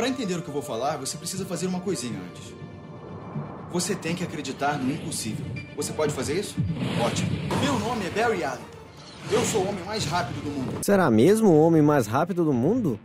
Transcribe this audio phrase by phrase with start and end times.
[0.00, 2.54] Para entender o que eu vou falar, você precisa fazer uma coisinha antes.
[3.70, 5.44] Você tem que acreditar no impossível.
[5.76, 6.56] Você pode fazer isso?
[7.04, 7.28] Ótimo.
[7.62, 8.64] Meu nome é Barry Allen.
[9.30, 10.78] Eu sou o homem mais rápido do mundo.
[10.82, 12.98] Será mesmo o homem mais rápido do mundo?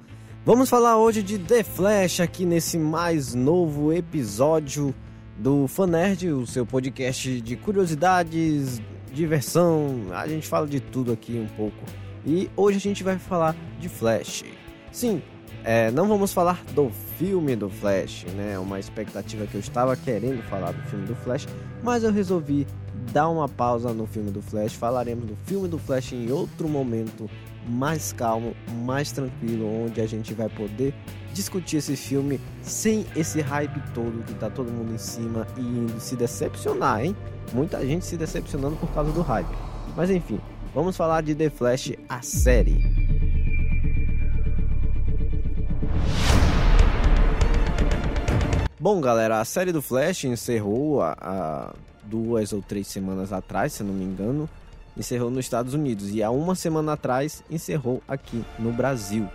[0.45, 4.95] Vamos falar hoje de The Flash aqui nesse mais novo episódio
[5.37, 8.81] do Fanerd, o seu podcast de curiosidades,
[9.11, 9.97] diversão.
[10.13, 11.83] A gente fala de tudo aqui um pouco.
[12.25, 14.45] E hoje a gente vai falar de Flash.
[14.93, 15.21] Sim,
[15.65, 18.59] é, não vamos falar do filme do Flash, né?
[18.59, 21.47] Uma expectativa que eu estava querendo falar do filme do Flash,
[21.81, 22.67] mas eu resolvi
[23.11, 24.73] dar uma pausa no filme do Flash.
[24.73, 27.27] Falaremos do filme do Flash em outro momento
[27.67, 28.55] mais calmo,
[28.85, 30.93] mais tranquilo, onde a gente vai poder
[31.33, 35.99] discutir esse filme sem esse hype todo que tá todo mundo em cima e indo
[35.99, 37.15] se decepcionar, hein?
[37.53, 39.49] Muita gente se decepcionando por causa do hype.
[39.95, 40.39] Mas enfim,
[40.75, 43.04] vamos falar de The Flash, a série.
[48.85, 53.91] Bom, galera, a série do Flash encerrou há duas ou três semanas atrás, se não
[53.91, 54.47] me engano,
[54.95, 59.27] encerrou nos Estados Unidos e há uma semana atrás encerrou aqui no Brasil.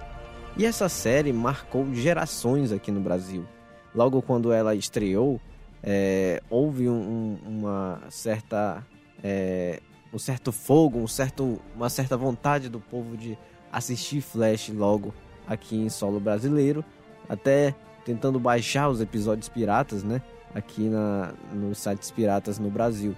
[0.57, 3.45] E essa série marcou gerações aqui no Brasil.
[3.93, 5.41] Logo quando ela estreou,
[5.83, 8.87] é, houve um, uma certa
[9.21, 9.81] é,
[10.15, 13.37] um certo fogo, um certo, uma certa vontade do povo de
[13.73, 15.13] assistir Flash logo
[15.45, 16.85] aqui em solo brasileiro,
[17.29, 20.21] até tentando baixar os episódios piratas, né?
[20.55, 23.15] Aqui na, nos sites piratas no Brasil.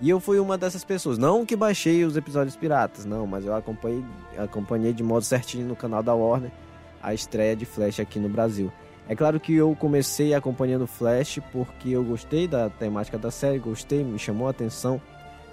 [0.00, 1.16] E eu fui uma dessas pessoas.
[1.16, 4.04] Não que baixei os episódios piratas, não, mas eu acompanhei,
[4.36, 6.50] acompanhei de modo certinho no canal da Warner
[7.04, 8.72] a estreia de Flash aqui no Brasil.
[9.06, 14.02] É claro que eu comecei acompanhando Flash porque eu gostei da temática da série, gostei,
[14.02, 15.00] me chamou a atenção.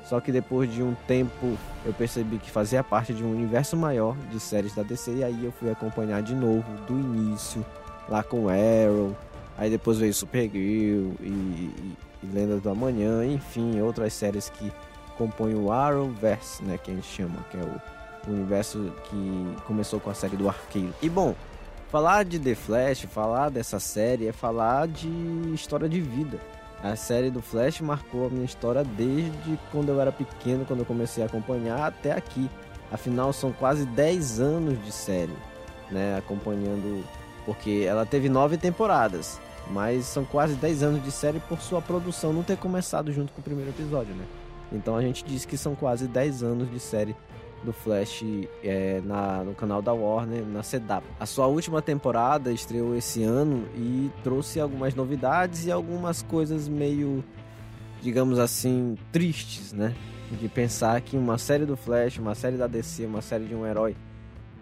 [0.06, 4.16] Só que depois de um tempo eu percebi que fazia parte de um universo maior
[4.32, 7.64] de séries da DC e aí eu fui acompanhar de novo do início,
[8.10, 9.16] lá com Arrow,
[9.58, 14.72] aí depois veio Supergirl e, e e Lendas do Amanhã, enfim, outras séries que
[15.18, 17.62] compõem o Arrowverse, né, que a gente chama, que é
[18.28, 20.94] o universo que começou com a série do Arqueiro.
[21.02, 21.36] E bom,
[21.90, 25.10] falar de The Flash, falar dessa série é falar de
[25.54, 26.40] história de vida.
[26.84, 30.86] A série do Flash marcou a minha história desde quando eu era pequeno, quando eu
[30.86, 32.50] comecei a acompanhar até aqui.
[32.92, 35.34] Afinal, são quase 10 anos de série,
[35.90, 37.04] né, acompanhando,
[37.46, 39.40] porque ela teve nove temporadas.
[39.70, 43.42] Mas são quase 10 anos de série por sua produção não ter começado junto com
[43.42, 44.26] o primeiro episódio, né?
[44.72, 47.16] Então a gente diz que são quase 10 anos de série
[47.64, 48.24] do Flash
[48.64, 51.06] é, na, no canal da Warner, na CW.
[51.20, 57.24] A sua última temporada estreou esse ano e trouxe algumas novidades e algumas coisas meio,
[58.02, 59.96] digamos assim, tristes, né?
[60.32, 63.66] De pensar que uma série do Flash, uma série da DC, uma série de um
[63.66, 63.96] herói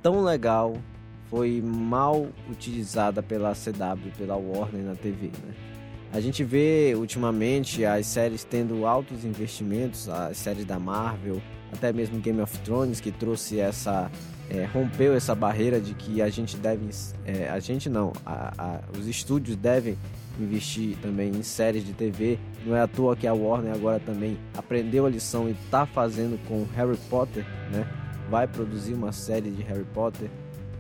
[0.02, 0.74] tão legal,
[1.30, 5.28] foi mal utilizada pela CW, pela Warner na TV.
[5.28, 5.54] Né?
[6.12, 11.40] A gente vê ultimamente as séries tendo altos investimentos, as séries da Marvel,
[11.72, 14.12] até mesmo Game of Thrones, que trouxe essa.
[14.50, 16.90] É, rompeu essa barreira de que a gente deve.
[17.24, 19.96] É, a gente não, a, a, os estúdios devem
[20.40, 22.40] investir também em séries de TV.
[22.66, 26.44] Não é à toa que a Warner agora também aprendeu a lição e está fazendo
[26.48, 27.88] com Harry Potter, né?
[28.32, 30.30] Vai produzir uma série de Harry Potter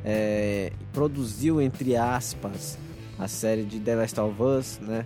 [0.03, 2.77] é, produziu, entre aspas,
[3.17, 5.05] a série de The Last of Us, né,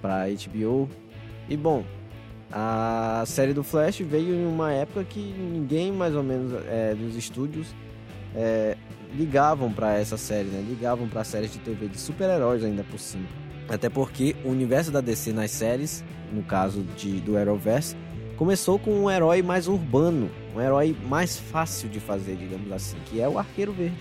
[0.00, 0.88] para HBO.
[1.48, 1.84] E bom,
[2.52, 7.16] a série do Flash veio em uma época que ninguém, mais ou menos, é, dos
[7.16, 7.68] estúdios
[8.34, 8.76] é,
[9.14, 10.64] ligavam para essa série, né?
[10.68, 13.26] Ligavam para séries de TV de super-heróis ainda por cima.
[13.68, 17.96] Até porque o universo da DC nas séries, no caso de, do Arrowverse,
[18.36, 23.20] começou com um herói mais urbano, um herói mais fácil de fazer, digamos assim, que
[23.20, 23.96] é o Arqueiro Verde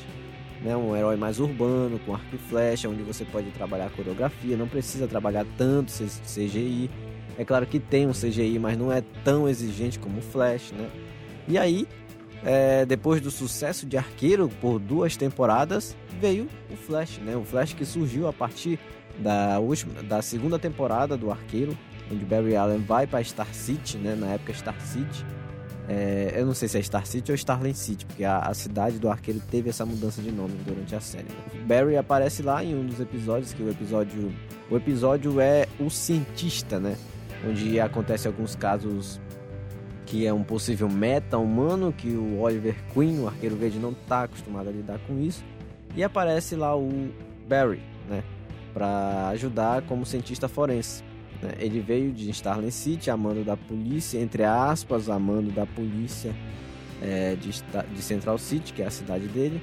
[0.66, 4.68] né, um herói mais urbano, com arco e flecha, onde você pode trabalhar coreografia, não
[4.68, 6.90] precisa trabalhar tanto CGI.
[7.38, 10.90] É claro que tem um CGI, mas não é tão exigente como o Flash, né?
[11.48, 11.88] E aí,
[12.44, 17.36] é, depois do sucesso de Arqueiro por duas temporadas, veio o Flash, né?
[17.36, 18.80] O Flash que surgiu a partir
[19.20, 21.78] da última, da segunda temporada do Arqueiro,
[22.12, 24.16] onde Barry Allen vai para Star City, né?
[24.16, 25.24] Na época Star City
[25.88, 28.98] é, eu não sei se é Star City ou Starling City, porque a, a, cidade
[28.98, 31.26] do arqueiro teve essa mudança de nome durante a série.
[31.26, 31.62] Né?
[31.68, 34.34] Barry aparece lá em um dos episódios, que o episódio.
[34.70, 36.98] O episódio é o cientista, né?
[37.48, 39.22] Onde acontece alguns casos
[40.08, 44.70] que é um possível meta-humano, que o Oliver Queen, o arqueiro verde, não está acostumado
[44.70, 45.44] a lidar com isso.
[45.96, 47.10] E aparece lá o
[47.48, 48.24] Barry, né?
[48.74, 51.04] Para ajudar como cientista forense.
[51.42, 51.54] Né?
[51.60, 56.34] Ele veio de Starling City, amando da polícia, entre aspas, amando da polícia
[57.02, 57.52] é, de,
[57.94, 59.62] de Central City, que é a cidade dele.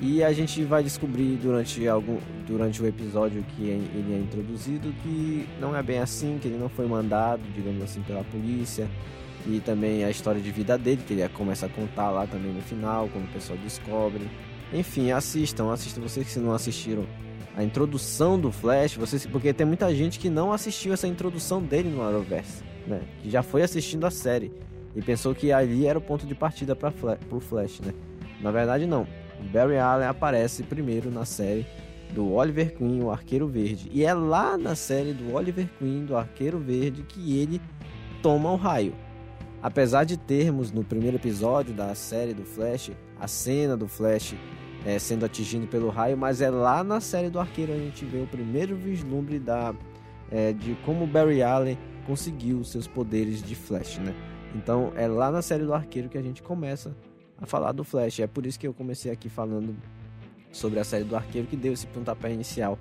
[0.00, 5.48] E a gente vai descobrir durante, algum, durante o episódio que ele é introduzido que
[5.58, 8.86] não é bem assim, que ele não foi mandado, digamos assim, pela polícia.
[9.46, 12.60] E também a história de vida dele, que ele começa a contar lá também no
[12.60, 14.28] final, quando o pessoal descobre.
[14.72, 17.06] Enfim, assistam, assistam vocês que não assistiram
[17.56, 21.88] a introdução do Flash, vocês, porque tem muita gente que não assistiu essa introdução dele
[21.88, 23.00] no Arrowverse, né?
[23.22, 24.52] Que já foi assistindo a série
[24.94, 26.92] e pensou que ali era o ponto de partida para
[27.30, 27.94] o Flash, né?
[28.42, 29.06] Na verdade não.
[29.50, 31.66] Barry Allen aparece primeiro na série
[32.12, 33.90] do Oliver Queen, o Arqueiro Verde.
[33.90, 37.60] E é lá na série do Oliver Queen, do Arqueiro Verde, que ele
[38.22, 38.94] toma o raio.
[39.62, 44.34] Apesar de termos no primeiro episódio da série do Flash a cena do Flash
[44.86, 48.18] é, sendo atingido pelo raio, mas é lá na série do Arqueiro a gente vê
[48.18, 49.74] o primeiro vislumbre da,
[50.30, 54.14] é, de como Barry Allen conseguiu seus poderes de Flash, né?
[54.54, 56.96] Então é lá na série do Arqueiro que a gente começa
[57.42, 58.20] a falar do Flash.
[58.20, 59.76] É por isso que eu comecei aqui falando
[60.52, 62.78] sobre a série do Arqueiro que deu esse pontapé inicial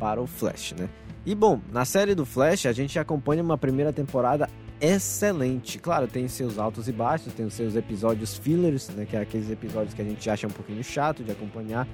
[0.00, 0.90] para o Flash, né?
[1.24, 4.50] E bom, na série do Flash a gente acompanha uma primeira temporada
[4.92, 5.78] excelente.
[5.78, 9.50] Claro, tem seus altos e baixos, tem os seus episódios fillers, né, que é aqueles
[9.50, 11.88] episódios que a gente acha um pouquinho chato de acompanhar.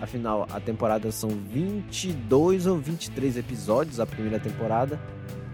[0.00, 5.00] Afinal, a temporada são 22 ou 23 episódios a primeira temporada,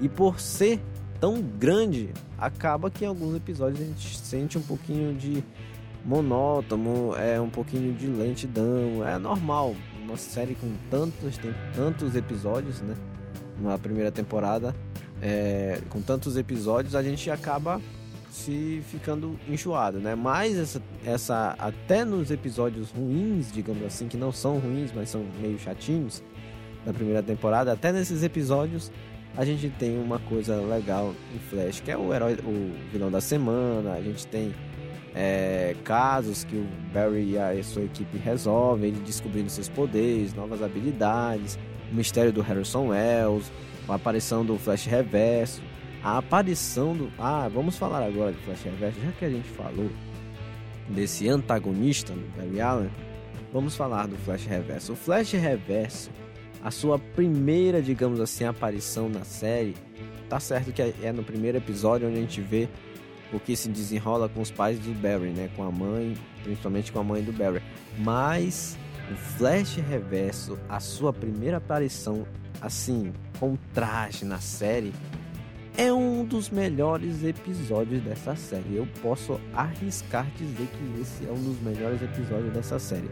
[0.01, 0.81] e por ser
[1.21, 5.45] tão grande, acaba que em alguns episódios a gente sente um pouquinho de
[6.05, 9.77] monótono, é um pouquinho de lentidão, é normal.
[10.03, 12.97] Uma série com tantos, tem tantos episódios, né?
[13.61, 14.75] Na primeira temporada,
[15.23, 17.81] é, com tantos episódios, a gente acaba
[18.31, 20.15] se ficando enjoado, né?
[20.15, 25.25] Mas essa, essa, até nos episódios ruins, digamos assim, que não são ruins, mas são
[25.41, 26.23] meio chatinhos
[26.85, 28.91] da primeira temporada, até nesses episódios
[29.37, 33.21] a gente tem uma coisa legal em Flash, que é o herói, o vilão da
[33.21, 34.53] semana, a gente tem
[35.15, 40.63] é, casos que o Barry e a sua equipe resolvem, ele descobrindo seus poderes, novas
[40.63, 41.59] habilidades,
[41.91, 43.51] o mistério do Harrison Wells,
[43.89, 45.63] a aparição do Flash Reverso,
[46.03, 47.11] a aparição do.
[47.19, 49.91] Ah, vamos falar agora de Flash Reverso, já que a gente falou
[50.89, 52.91] desse antagonista do Barry Allen,
[53.53, 54.93] vamos falar do Flash Reverso.
[54.93, 56.11] O Flash Reverso,
[56.63, 59.75] a sua primeira, digamos assim, aparição na série,
[60.29, 62.69] tá certo que é no primeiro episódio onde a gente vê
[63.33, 65.49] o que se desenrola com os pais do Barry, né?
[65.55, 67.63] Com a mãe, principalmente com a mãe do Barry.
[67.99, 68.77] Mas
[69.11, 72.27] o Flash Reverso, a sua primeira aparição,
[72.61, 74.93] assim, com traje na série,
[75.77, 78.77] é um dos melhores episódios dessa série.
[78.77, 83.11] Eu posso arriscar dizer que esse é um dos melhores episódios dessa série.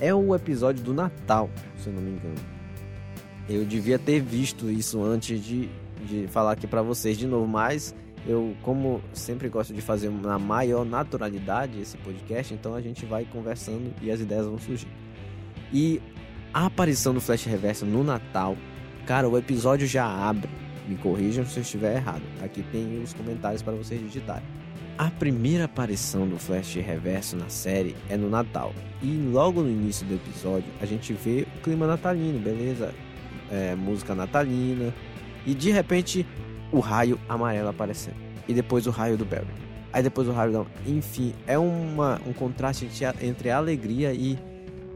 [0.00, 2.34] É o episódio do Natal, se eu não me engano.
[3.48, 5.70] Eu devia ter visto isso antes de,
[6.04, 7.94] de falar aqui para vocês de novo, mas
[8.26, 13.24] eu, como sempre gosto de fazer na maior naturalidade esse podcast, então a gente vai
[13.24, 14.88] conversando e as ideias vão surgir.
[15.72, 16.00] E
[16.52, 18.56] a aparição do Flash Reverso no Natal,
[19.06, 20.48] cara, o episódio já abre.
[20.88, 22.22] Me corrijam se eu estiver errado.
[22.42, 24.42] Aqui tem os comentários para vocês digitarem.
[24.98, 28.74] A primeira aparição do Flash Reverso na série é no Natal.
[29.02, 32.92] E logo no início do episódio a gente vê o clima natalino, beleza?
[33.50, 34.92] É, música natalina.
[35.46, 36.26] E de repente
[36.70, 38.16] o raio amarelo aparecendo.
[38.46, 39.46] E depois o raio do Barry.
[39.92, 40.66] Aí depois o raio do...
[40.86, 42.88] Enfim, é uma, um contraste
[43.20, 44.38] entre a alegria e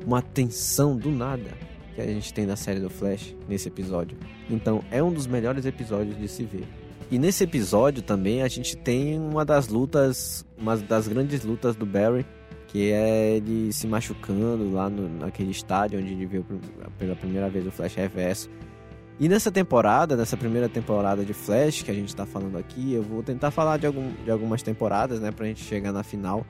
[0.04, 1.65] uma tensão do nada
[1.96, 4.16] que a gente tem na série do Flash nesse episódio.
[4.48, 6.64] Então é um dos melhores episódios de se ver.
[7.10, 11.84] E nesse episódio também a gente tem uma das lutas, uma das grandes lutas do
[11.84, 12.24] Barry,
[12.68, 16.44] que é ele se machucando lá no, naquele estádio onde ele viu
[16.98, 18.48] pela primeira vez o Flash Reverso
[19.18, 23.02] e nessa temporada, nessa primeira temporada de Flash que a gente está falando aqui, eu
[23.02, 26.46] vou tentar falar de, algum, de algumas temporadas, né, pra gente chegar na final.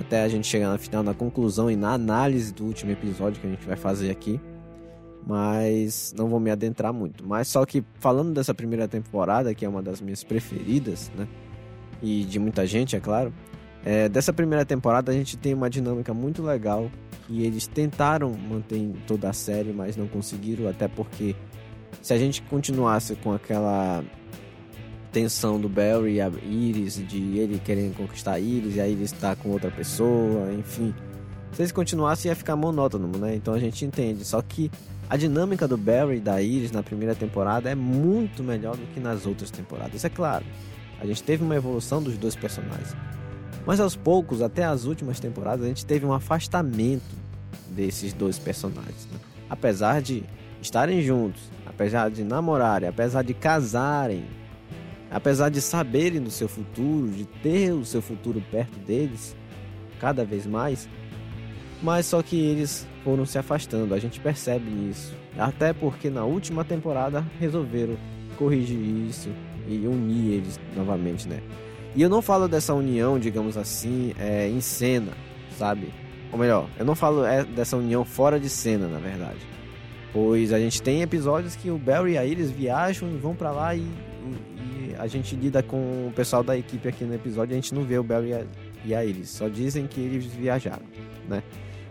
[0.00, 3.46] Até a gente chegar na final, na conclusão e na análise do último episódio que
[3.46, 4.40] a gente vai fazer aqui.
[5.28, 7.22] Mas não vou me adentrar muito.
[7.22, 11.28] Mas só que falando dessa primeira temporada, que é uma das minhas preferidas, né?
[12.02, 13.30] E de muita gente, é claro.
[13.84, 16.90] É, dessa primeira temporada a gente tem uma dinâmica muito legal.
[17.28, 21.36] E eles tentaram manter toda a série, mas não conseguiram, até porque
[22.00, 24.02] se a gente continuasse com aquela
[25.12, 29.12] tensão do Barry e a Iris, de ele querendo conquistar a Iris e a Iris
[29.12, 30.94] estar tá com outra pessoa, enfim.
[31.52, 33.34] Se eles continuassem ia ficar monótono, né?
[33.34, 34.24] Então a gente entende.
[34.24, 34.70] Só que
[35.08, 39.00] a dinâmica do Barry e da Iris na primeira temporada é muito melhor do que
[39.00, 40.04] nas outras temporadas.
[40.04, 40.44] É claro.
[41.00, 42.94] A gente teve uma evolução dos dois personagens.
[43.64, 47.16] Mas aos poucos, até as últimas temporadas, a gente teve um afastamento
[47.70, 49.06] desses dois personagens.
[49.10, 49.18] Né?
[49.48, 50.24] Apesar de
[50.60, 54.24] estarem juntos, apesar de namorarem, apesar de casarem,
[55.10, 59.34] apesar de saberem do seu futuro, de ter o seu futuro perto deles,
[60.00, 60.88] cada vez mais,
[61.80, 65.14] Mas só que eles foram se afastando, a gente percebe isso.
[65.38, 67.96] Até porque na última temporada resolveram
[68.36, 69.30] corrigir isso
[69.66, 71.40] e unir eles novamente, né?
[71.96, 75.12] E eu não falo dessa união, digamos assim, é, em cena,
[75.56, 75.88] sabe?
[76.30, 79.40] Ou melhor, eu não falo é, dessa união fora de cena, na verdade.
[80.12, 83.50] Pois a gente tem episódios que o Barry e a Iris viajam e vão para
[83.50, 87.54] lá e, e, a gente lida com o pessoal da equipe aqui no episódio e
[87.54, 88.46] a gente não vê o Barry
[88.84, 89.30] e a Iris.
[89.30, 90.84] Só dizem que eles viajaram,
[91.26, 91.42] né?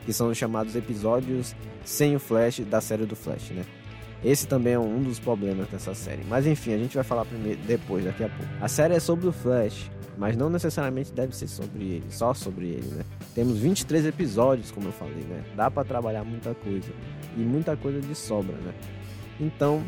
[0.07, 1.53] Que são os chamados episódios
[1.85, 3.63] sem o Flash da série do Flash, né?
[4.23, 6.23] Esse também é um dos problemas dessa série.
[6.27, 8.51] Mas enfim, a gente vai falar primeiro, depois, daqui a pouco.
[8.59, 12.67] A série é sobre o Flash, mas não necessariamente deve ser sobre ele, só sobre
[12.67, 13.03] ele, né?
[13.35, 15.43] Temos 23 episódios, como eu falei, né?
[15.55, 16.89] Dá para trabalhar muita coisa
[17.35, 18.73] e muita coisa de sobra, né?
[19.39, 19.83] Então,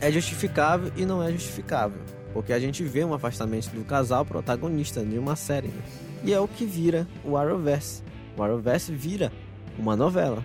[0.00, 2.00] é justificável e não é justificável,
[2.32, 5.82] porque a gente vê um afastamento do casal protagonista de uma série, né?
[6.22, 8.02] E é o que vira o Arrowverse.
[8.40, 9.32] Arrowverse vira
[9.78, 10.44] uma novela,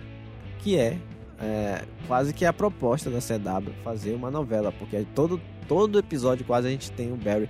[0.60, 0.98] que é,
[1.39, 6.67] é quase que a proposta da CW fazer uma novela, porque todo todo episódio quase
[6.67, 7.50] a gente tem o Barry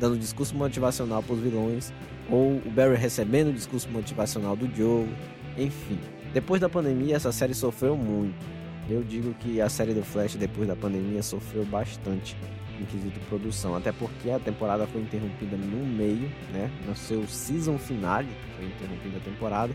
[0.00, 1.92] dando discurso motivacional para os vilões,
[2.30, 5.08] ou o Barry recebendo o discurso motivacional do Joe,
[5.56, 5.98] enfim.
[6.32, 8.46] Depois da pandemia, essa série sofreu muito.
[8.88, 12.36] Eu digo que a série do Flash, depois da pandemia, sofreu bastante
[12.80, 16.70] em quesito produção, até porque a temporada foi interrompida no meio, né?
[16.86, 19.72] No seu season finale, foi interrompida a temporada.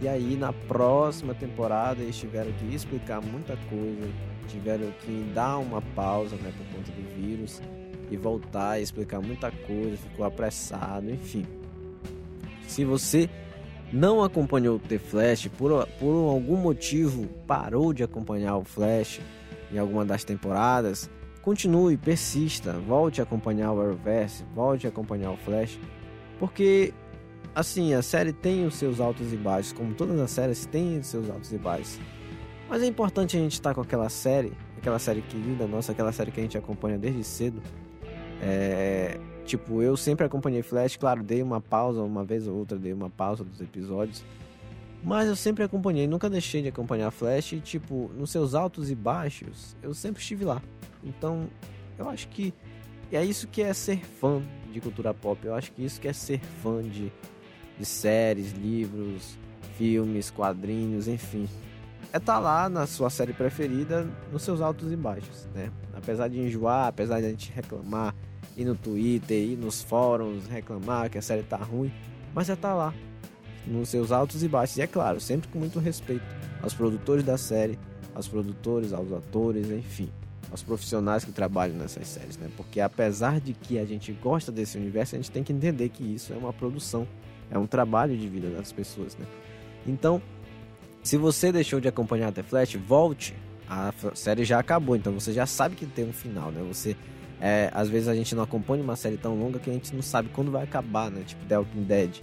[0.00, 4.08] E aí, na próxima temporada, eles tiveram que explicar muita coisa,
[4.46, 7.60] tiveram que dar uma pausa, né, por conta do vírus
[8.10, 11.44] e voltar e explicar muita coisa, ficou apressado, enfim.
[12.66, 13.28] Se você
[13.92, 19.20] não acompanhou o The Flash, por, por algum motivo parou de acompanhar o Flash
[19.72, 21.10] em alguma das temporadas,
[21.42, 25.78] continue, persista, volte a acompanhar o Arrowverse, volte a acompanhar o Flash,
[26.38, 26.92] porque
[27.54, 31.06] assim, a série tem os seus altos e baixos, como todas as séries têm os
[31.06, 31.98] seus altos e baixos.
[32.68, 36.30] Mas é importante a gente estar com aquela série, aquela série querida nossa, aquela série
[36.30, 37.60] que a gente acompanha desde cedo,
[38.40, 42.92] é, tipo, eu sempre acompanhei Flash, claro, dei uma pausa, uma vez ou outra dei
[42.92, 44.24] uma pausa dos episódios.
[45.02, 48.94] Mas eu sempre acompanhei, nunca deixei de acompanhar Flash e, tipo, nos seus altos e
[48.94, 50.60] baixos, eu sempre estive lá.
[51.04, 51.48] Então,
[51.96, 52.52] eu acho que
[53.12, 55.44] é isso que é ser fã de cultura pop.
[55.44, 57.12] Eu acho que isso que é ser fã de,
[57.78, 59.38] de séries, livros,
[59.76, 61.48] filmes, quadrinhos, enfim.
[62.12, 65.70] É estar tá lá na sua série preferida, nos seus altos e baixos, né?
[65.94, 68.14] Apesar de enjoar, apesar de a gente reclamar,
[68.56, 71.92] ir no Twitter, ir nos fóruns, reclamar que a série tá ruim,
[72.34, 72.94] mas já tá lá,
[73.68, 74.76] nos seus altos e baixos.
[74.78, 76.24] E é claro, sempre com muito respeito
[76.62, 77.78] aos produtores da série,
[78.14, 80.10] aos produtores, aos atores, enfim,
[80.50, 82.48] aos profissionais que trabalham nessas séries, né?
[82.56, 86.02] Porque apesar de que a gente gosta desse universo, a gente tem que entender que
[86.02, 87.06] isso é uma produção,
[87.50, 89.26] é um trabalho de vida das pessoas, né?
[89.86, 90.20] Então,
[91.02, 93.34] se você deixou de acompanhar The Flash, volte.
[93.70, 96.64] A série já acabou, então você já sabe que tem um final, né?
[96.72, 96.96] Você
[97.40, 100.02] é, às vezes a gente não acompanha uma série tão longa que a gente não
[100.02, 101.22] sabe quando vai acabar, né?
[101.24, 102.20] Tipo The Walking Dead.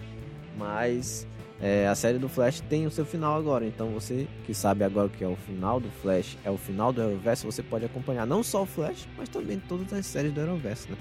[0.57, 1.27] Mas
[1.61, 3.65] é, a série do Flash tem o seu final agora.
[3.65, 7.01] Então você que sabe agora que é o final do Flash, é o final do
[7.01, 10.89] Arrowverse, você pode acompanhar não só o Flash, mas também todas as séries do Arrowverse,
[10.89, 10.97] né?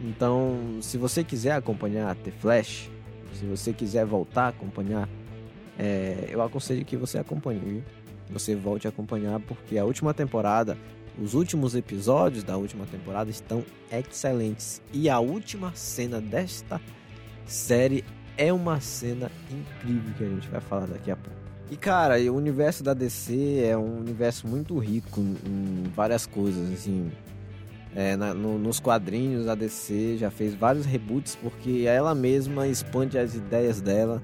[0.00, 2.90] Então, se você quiser acompanhar The Flash,
[3.34, 5.08] se você quiser voltar a acompanhar,
[5.78, 7.82] é, eu aconselho que você acompanhe, viu?
[8.30, 10.76] Você volte a acompanhar, porque a última temporada
[11.20, 14.80] os últimos episódios da última temporada estão excelentes.
[14.92, 16.80] E a última cena desta
[17.44, 18.04] série
[18.36, 21.42] é uma cena incrível que a gente vai falar daqui a pouco.
[21.70, 27.10] E cara, o universo da DC é um universo muito rico em várias coisas, assim.
[27.94, 33.18] É, na, no, nos quadrinhos a DC já fez vários reboots porque ela mesma expande
[33.18, 34.22] as ideias dela.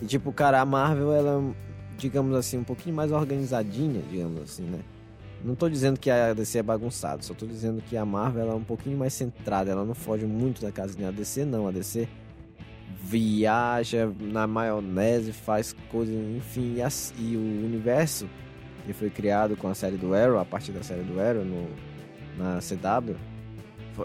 [0.00, 1.54] E tipo, cara, a Marvel ela,
[1.96, 4.80] digamos assim, um pouquinho mais organizadinha, digamos assim, né?
[5.42, 8.54] Não tô dizendo que a DC é bagunçada, só tô dizendo que a Marvel é
[8.54, 11.08] um pouquinho mais centrada, ela não foge muito da casinha.
[11.08, 12.08] A DC não, a DC
[13.04, 18.26] viaja na maionese, faz coisas, enfim, e, as, e, o universo
[18.86, 21.68] que foi criado com a série do Arrow, a partir da série do Arrow no,
[22.38, 23.14] na CW,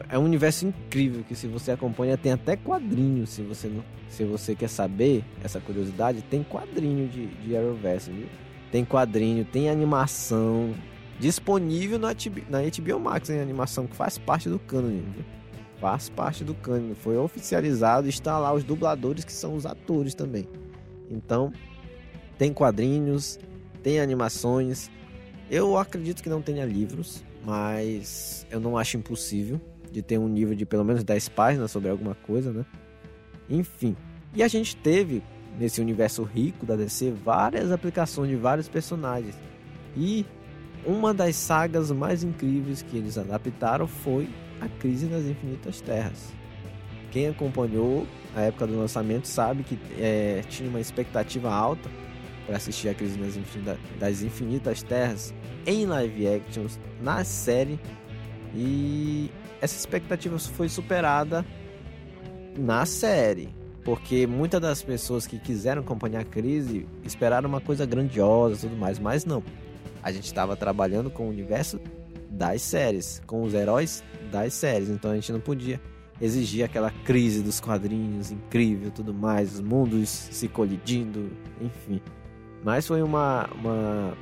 [0.10, 4.26] é um universo incrível que se você acompanha tem até quadrinho, se você não, se
[4.26, 8.28] você quer saber essa curiosidade, tem quadrinho de, de Arrowverse, viu?
[8.70, 10.76] Tem quadrinho, tem animação,
[11.20, 12.10] disponível na,
[12.50, 15.00] na HBO Max em animação, que faz parte do canon.
[15.80, 16.94] Faz parte do canon.
[16.96, 20.48] Foi oficializado, está lá os dubladores que são os atores também.
[21.10, 21.52] Então,
[22.38, 23.40] tem quadrinhos,
[23.82, 24.90] tem animações.
[25.50, 29.60] Eu acredito que não tenha livros, mas eu não acho impossível
[29.92, 32.66] de ter um livro de pelo menos 10 páginas sobre alguma coisa, né?
[33.50, 33.96] Enfim.
[34.34, 35.24] E a gente teve
[35.58, 39.36] nesse universo rico da DC várias aplicações de vários personagens.
[39.98, 40.26] E
[40.86, 44.30] uma das sagas mais incríveis que eles adaptaram foi
[44.62, 46.34] A Crise nas Infinitas Terras.
[47.12, 51.90] Quem acompanhou a época do lançamento sabe que é, tinha uma expectativa alta
[52.46, 53.36] para assistir A Crise nas
[54.00, 55.34] das Infinitas Terras
[55.66, 57.80] em live actions na série
[58.56, 59.30] e
[59.62, 61.46] essa expectativa foi superada
[62.58, 63.50] na série.
[63.84, 68.78] Porque muitas das pessoas que quiseram acompanhar a crise esperaram uma coisa grandiosa e tudo
[68.78, 69.44] mais, mas não.
[70.04, 71.80] A gente estava trabalhando com o universo
[72.30, 75.82] das séries, com os heróis das séries, então a gente não podia
[76.22, 81.32] exigir aquela crise dos quadrinhos incrível, tudo mais, os mundos se colidindo,
[81.62, 82.02] enfim.
[82.64, 84.18] Mas foi uma, uma,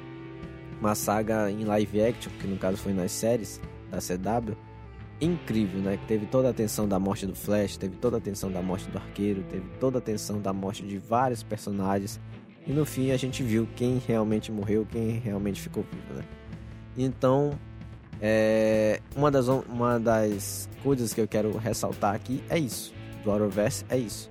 [0.80, 3.60] uma saga em live action, que no caso foi nas séries
[3.90, 4.56] da CW,
[5.20, 5.98] incrível, né?
[6.08, 8.98] Teve toda a atenção da morte do Flash, teve toda a atenção da morte do
[8.98, 12.20] Arqueiro, teve toda a atenção da morte de vários personagens.
[12.68, 16.24] E no fim a gente viu quem realmente morreu, quem realmente ficou vivo, né?
[16.96, 17.58] Então,
[18.22, 22.94] é, uma, das, uma das coisas que eu quero ressaltar aqui é isso.
[23.24, 24.30] Do Arrowverse é isso.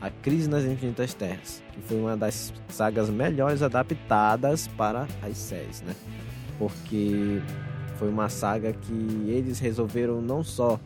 [0.00, 5.80] A Crise nas Infinitas Terras, que foi uma das sagas melhores adaptadas para as séries,
[5.82, 5.94] né?
[6.58, 7.40] Porque
[7.96, 10.78] foi uma saga que eles resolveram não só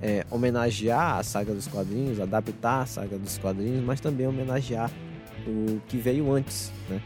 [0.00, 4.90] é, homenagear a saga dos quadrinhos, adaptar a saga dos quadrinhos, mas também homenagear
[5.46, 7.02] o que veio antes, né?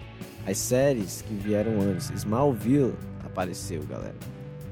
[0.46, 2.10] As séries que vieram antes.
[2.10, 4.14] Smallville apareceu, galera.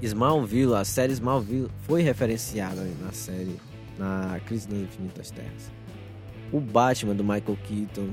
[0.06, 3.56] Smallville, a série Smallville foi referenciada na série,
[3.98, 5.72] na Crise das Infinitas Terras.
[6.52, 8.10] O Batman do Michael Keaton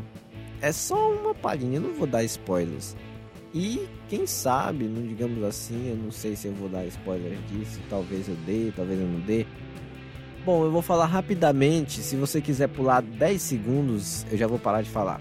[0.62, 2.96] é só uma palhinha, não vou dar spoilers.
[3.54, 7.82] E quem sabe, não digamos assim, eu não sei se eu vou dar spoiler disso,
[7.90, 9.46] talvez eu dê, talvez eu não dê.
[10.46, 14.82] Bom, eu vou falar rapidamente, se você quiser pular 10 segundos, eu já vou parar
[14.82, 15.20] de falar.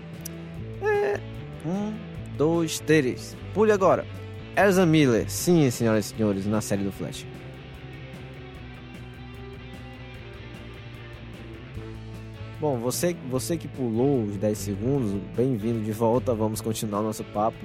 [0.80, 1.20] É.
[1.66, 1.92] Um,
[2.38, 3.36] dois, três.
[3.52, 4.06] Pule agora.
[4.66, 7.24] Ezra Miller, sim, senhoras e senhores, na série do Flash.
[12.60, 17.56] Bom, você, você que pulou os 10 segundos, bem-vindo de volta, vamos continuar nosso papo.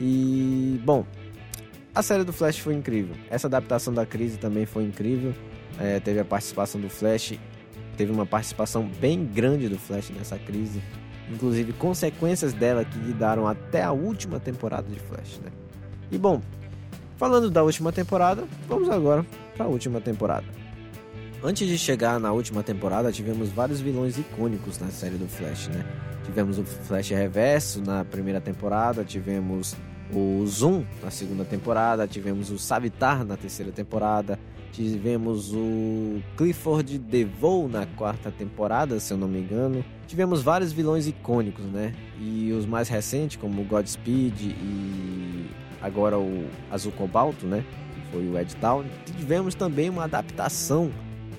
[0.00, 1.06] E, bom,
[1.94, 3.14] a série do Flash foi incrível.
[3.30, 5.32] Essa adaptação da crise também foi incrível.
[5.78, 7.38] É, teve a participação do Flash,
[7.96, 10.82] teve uma participação bem grande do Flash nessa crise.
[11.30, 15.52] Inclusive, consequências dela que lidaram até a última temporada de Flash, né?
[16.10, 16.40] E bom,
[17.16, 19.24] falando da última temporada, vamos agora
[19.56, 20.46] para a última temporada.
[21.42, 25.84] Antes de chegar na última temporada, tivemos vários vilões icônicos na série do Flash, né?
[26.24, 29.76] Tivemos o Flash Reverso na primeira temporada, tivemos
[30.12, 34.38] o Zoom na segunda temporada, tivemos o Savitar na terceira temporada,
[34.72, 39.84] tivemos o Clifford DeVoe na quarta temporada, se eu não me engano.
[40.06, 41.94] Tivemos vários vilões icônicos, né?
[42.18, 45.46] E os mais recentes, como Godspeed e
[45.80, 47.64] agora o Azul Cobalto, né?
[47.94, 48.84] Que foi o Ed Town.
[49.04, 50.90] Tivemos também uma adaptação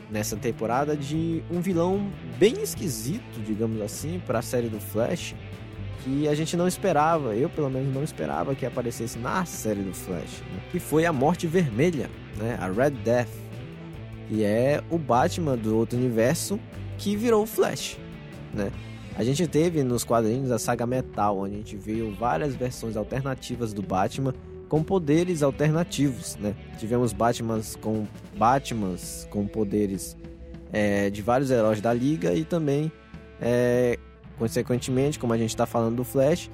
[0.09, 5.35] nessa temporada de um vilão bem esquisito, digamos assim, para a série do Flash,
[6.03, 9.93] que a gente não esperava, eu pelo menos não esperava que aparecesse na série do
[9.93, 10.61] Flash, né?
[10.71, 12.57] que foi a Morte Vermelha, né?
[12.59, 13.29] a Red Death,
[14.27, 16.59] que é o Batman do outro universo
[16.97, 17.97] que virou o Flash,
[18.53, 18.71] né?
[19.19, 23.73] A gente teve nos quadrinhos a saga Metal, onde a gente viu várias versões alternativas
[23.73, 24.33] do Batman
[24.69, 26.55] com poderes alternativos, né?
[26.77, 30.15] Tivemos Batmans com Batmans com poderes
[30.71, 32.89] é, de vários heróis da Liga e também,
[33.41, 33.99] é,
[34.37, 36.49] consequentemente, como a gente está falando do Flash,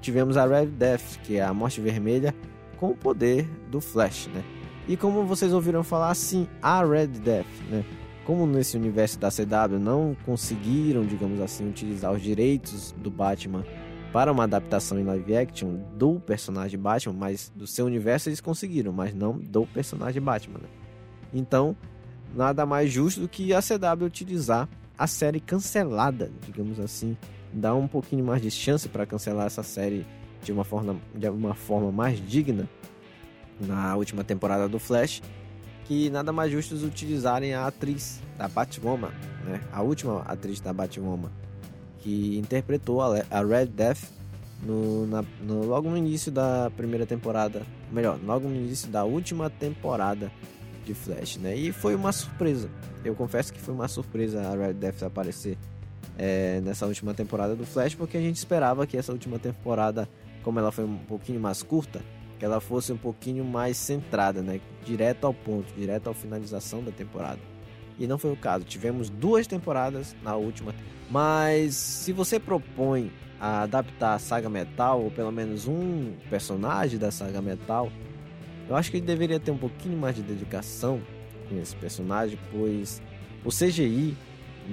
[0.00, 2.34] tivemos a Red Death, que é a Morte Vermelha,
[2.78, 4.42] com o poder do Flash, né?
[4.88, 7.84] E como vocês ouviram falar, sim, a Red Death, né?
[8.28, 13.64] Como nesse universo da CW não conseguiram, digamos assim, utilizar os direitos do Batman
[14.12, 18.92] para uma adaptação em live action do personagem Batman, mas do seu universo eles conseguiram,
[18.92, 20.58] mas não do personagem Batman.
[20.58, 20.68] Né?
[21.32, 21.74] Então,
[22.36, 27.16] nada mais justo do que a CW utilizar a série cancelada, digamos assim,
[27.50, 30.04] dar um pouquinho mais de chance para cancelar essa série
[30.42, 32.68] de uma forma, de uma forma mais digna
[33.58, 35.22] na última temporada do Flash,
[35.88, 39.10] que nada mais justo utilizarem a atriz da Batwoman,
[39.44, 39.58] né?
[39.72, 41.30] A última atriz da Batwoman
[42.00, 44.02] que interpretou a, Red Death
[44.62, 49.48] no, na, no, logo no início da primeira temporada, melhor, logo no início da última
[49.48, 50.30] temporada
[50.84, 51.56] de Flash, né?
[51.56, 52.68] E foi uma surpresa.
[53.02, 55.56] Eu confesso que foi uma surpresa a Red Death aparecer
[56.18, 60.06] é, nessa última temporada do Flash, porque a gente esperava que essa última temporada,
[60.42, 62.02] como ela foi um pouquinho mais curta,
[62.38, 64.60] que ela fosse um pouquinho mais centrada, né?
[64.84, 67.40] Direto ao ponto, direto à finalização da temporada.
[67.98, 68.64] E não foi o caso.
[68.64, 70.74] Tivemos duas temporadas na última.
[71.10, 77.10] Mas se você propõe a adaptar a saga Metal, ou pelo menos um personagem da
[77.10, 77.90] saga Metal,
[78.68, 81.00] eu acho que ele deveria ter um pouquinho mais de dedicação
[81.48, 83.02] com esse personagem, pois
[83.44, 84.16] o CGI,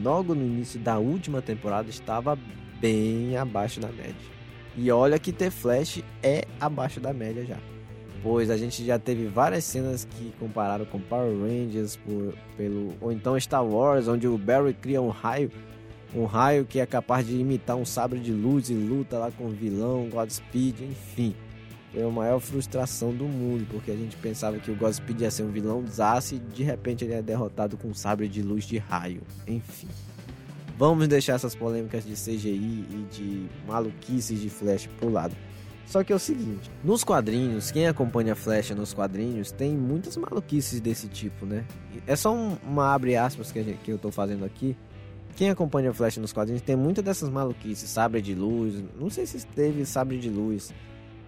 [0.03, 2.37] logo no início da última temporada, estava
[2.79, 4.34] bem abaixo da média.
[4.77, 7.57] E olha que ter Flash é abaixo da média já.
[8.21, 13.11] Pois a gente já teve várias cenas que compararam com Power Rangers por, pelo, ou
[13.11, 15.51] então Star Wars, onde o Barry cria um raio
[16.15, 19.47] um raio que é capaz de imitar um sabre de luz e luta lá com
[19.47, 21.35] o vilão, Godspeed, enfim.
[21.91, 25.43] Foi a maior frustração do mundo, porque a gente pensava que o Godspeed ia ser
[25.43, 28.77] um vilão desastre e de repente ele é derrotado com um sabre de luz de
[28.77, 29.21] raio.
[29.45, 29.87] Enfim.
[30.77, 35.35] Vamos deixar essas polêmicas de CGI e de maluquices de Flash pro lado.
[35.85, 40.81] Só que é o seguinte, nos quadrinhos, quem acompanha Flash nos quadrinhos tem muitas maluquices
[40.81, 41.63] desse tipo, né?
[42.07, 44.75] É só um, uma abre aspas que, gente, que eu tô fazendo aqui,
[45.35, 49.45] quem acompanha Flash nos quadrinhos tem muitas dessas maluquices, sabre de luz, não sei se
[49.45, 50.73] teve sabre de luz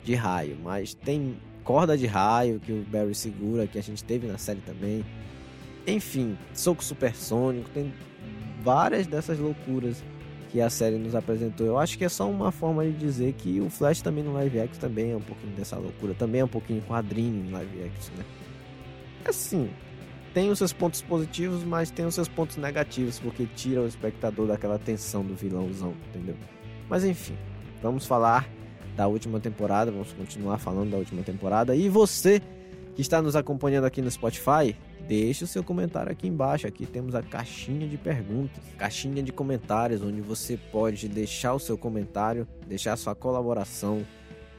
[0.03, 4.25] de raio, mas tem corda de raio que o Barry segura, que a gente teve
[4.25, 5.05] na série também.
[5.85, 7.93] Enfim, soco supersônico, tem
[8.67, 10.03] várias dessas loucuras
[10.51, 11.65] que a série nos apresentou.
[11.65, 14.59] Eu acho que é só uma forma de dizer que o Flash também no live
[14.59, 18.13] action também é um pouquinho dessa loucura, também é um pouquinho quadrinho no live action,
[18.17, 18.25] né?
[19.25, 19.69] Assim,
[20.33, 24.47] tem os seus pontos positivos, mas tem os seus pontos negativos, porque tira o espectador
[24.47, 26.35] daquela tensão do vilãozão, entendeu?
[26.89, 27.37] Mas enfim,
[27.81, 28.49] vamos falar
[28.97, 31.73] da última temporada, vamos continuar falando da última temporada.
[31.73, 32.41] E você
[32.95, 34.75] que está nos acompanhando aqui no Spotify,
[35.07, 36.67] deixe o seu comentário aqui embaixo.
[36.67, 41.77] Aqui temos a caixinha de perguntas, caixinha de comentários, onde você pode deixar o seu
[41.77, 44.05] comentário, deixar a sua colaboração,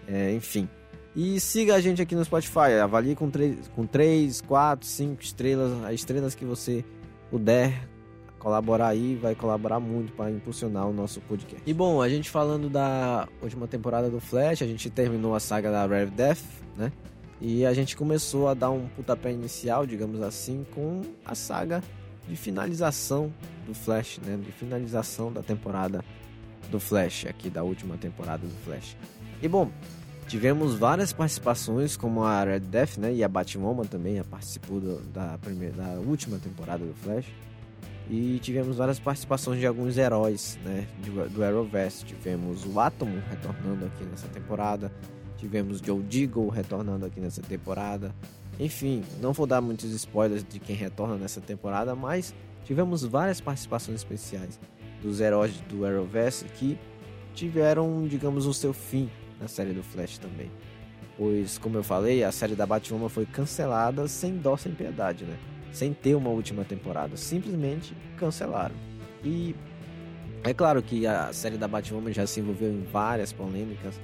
[0.06, 0.68] é, enfim.
[1.14, 2.78] E siga a gente aqui no Spotify.
[2.82, 6.84] Avalie com 3, com 3 4, 5 estrelas, as estrelas que você
[7.30, 7.88] puder
[8.38, 11.62] colaborar aí, vai colaborar muito para impulsionar o nosso podcast.
[11.66, 15.70] E bom, a gente falando da última temporada do Flash, a gente terminou a saga
[15.70, 16.44] da Rev Death,
[16.76, 16.92] né?
[17.40, 21.82] E a gente começou a dar um pontapé inicial, digamos assim, com a saga
[22.28, 23.32] de finalização
[23.66, 24.36] do Flash, né?
[24.36, 26.04] De finalização da temporada
[26.70, 28.96] do Flash, aqui da última temporada do Flash.
[29.40, 29.70] E bom,
[30.28, 33.14] Tivemos várias participações, como a Red Death, né?
[33.14, 37.24] E a Batwoman também participou do, da, primeira, da última temporada do Flash.
[38.10, 40.86] E tivemos várias participações de alguns heróis, né?
[40.98, 42.04] Do, do Arrowverse.
[42.04, 44.92] Tivemos o Atomo retornando aqui nessa temporada.
[45.38, 48.14] Tivemos Joe Deagle retornando aqui nessa temporada.
[48.60, 53.98] Enfim, não vou dar muitos spoilers de quem retorna nessa temporada, mas tivemos várias participações
[53.98, 54.58] especiais
[55.00, 56.76] dos heróis do Arrowverse que
[57.34, 59.08] tiveram, digamos, o seu fim
[59.40, 60.50] na série do Flash também.
[61.16, 65.36] Pois, como eu falei, a série da Batwoman foi cancelada sem dó, sem piedade, né?
[65.72, 67.16] Sem ter uma última temporada.
[67.16, 68.74] Simplesmente cancelaram.
[69.24, 69.54] E
[70.44, 74.00] é claro que a série da Batwoman já se envolveu em várias polêmicas.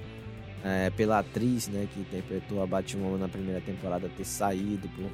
[0.66, 5.11] É, pela atriz né, que interpretou a Batwoman na primeira temporada ter saído por,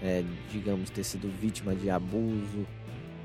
[0.00, 2.64] é, digamos, ter sido vítima de abuso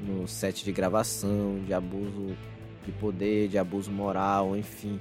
[0.01, 2.35] no set de gravação, de abuso
[2.83, 4.99] de poder, de abuso moral, enfim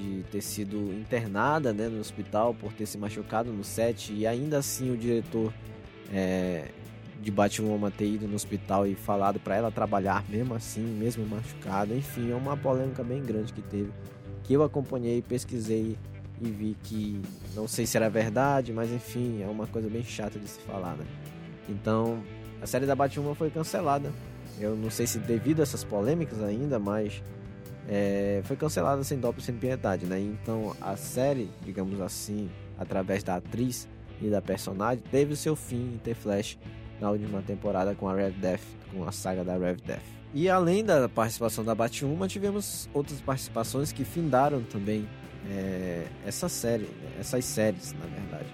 [0.00, 4.58] de ter sido internada né, no hospital por ter se machucado no set e ainda
[4.58, 5.52] assim o diretor
[6.12, 6.68] é,
[7.20, 11.94] de Batwoman ter ido no hospital e falado para ela trabalhar mesmo assim, mesmo machucada.
[11.94, 13.92] Enfim, é uma polêmica bem grande que teve,
[14.50, 15.96] que eu acompanhei, pesquisei
[16.42, 17.22] e vi que
[17.54, 20.96] não sei se era verdade, mas enfim, é uma coisa bem chata de se falar,
[20.96, 21.06] né?
[21.68, 22.20] Então,
[22.60, 24.12] a série da Batwoman foi cancelada.
[24.58, 27.22] Eu não sei se devido a essas polêmicas ainda, mas
[27.88, 30.18] é, foi cancelada sem dó e sem piedade, né?
[30.18, 33.86] Então a série, digamos assim, através da atriz
[34.20, 36.58] e da personagem, teve o seu fim em ter Flash
[37.00, 40.02] na última temporada com a Rev Death, com a saga da Rev Death.
[40.32, 45.08] E além da participação da Batwoman, tivemos outras participações que findaram também
[45.48, 48.48] é, essa série, essas séries, na verdade.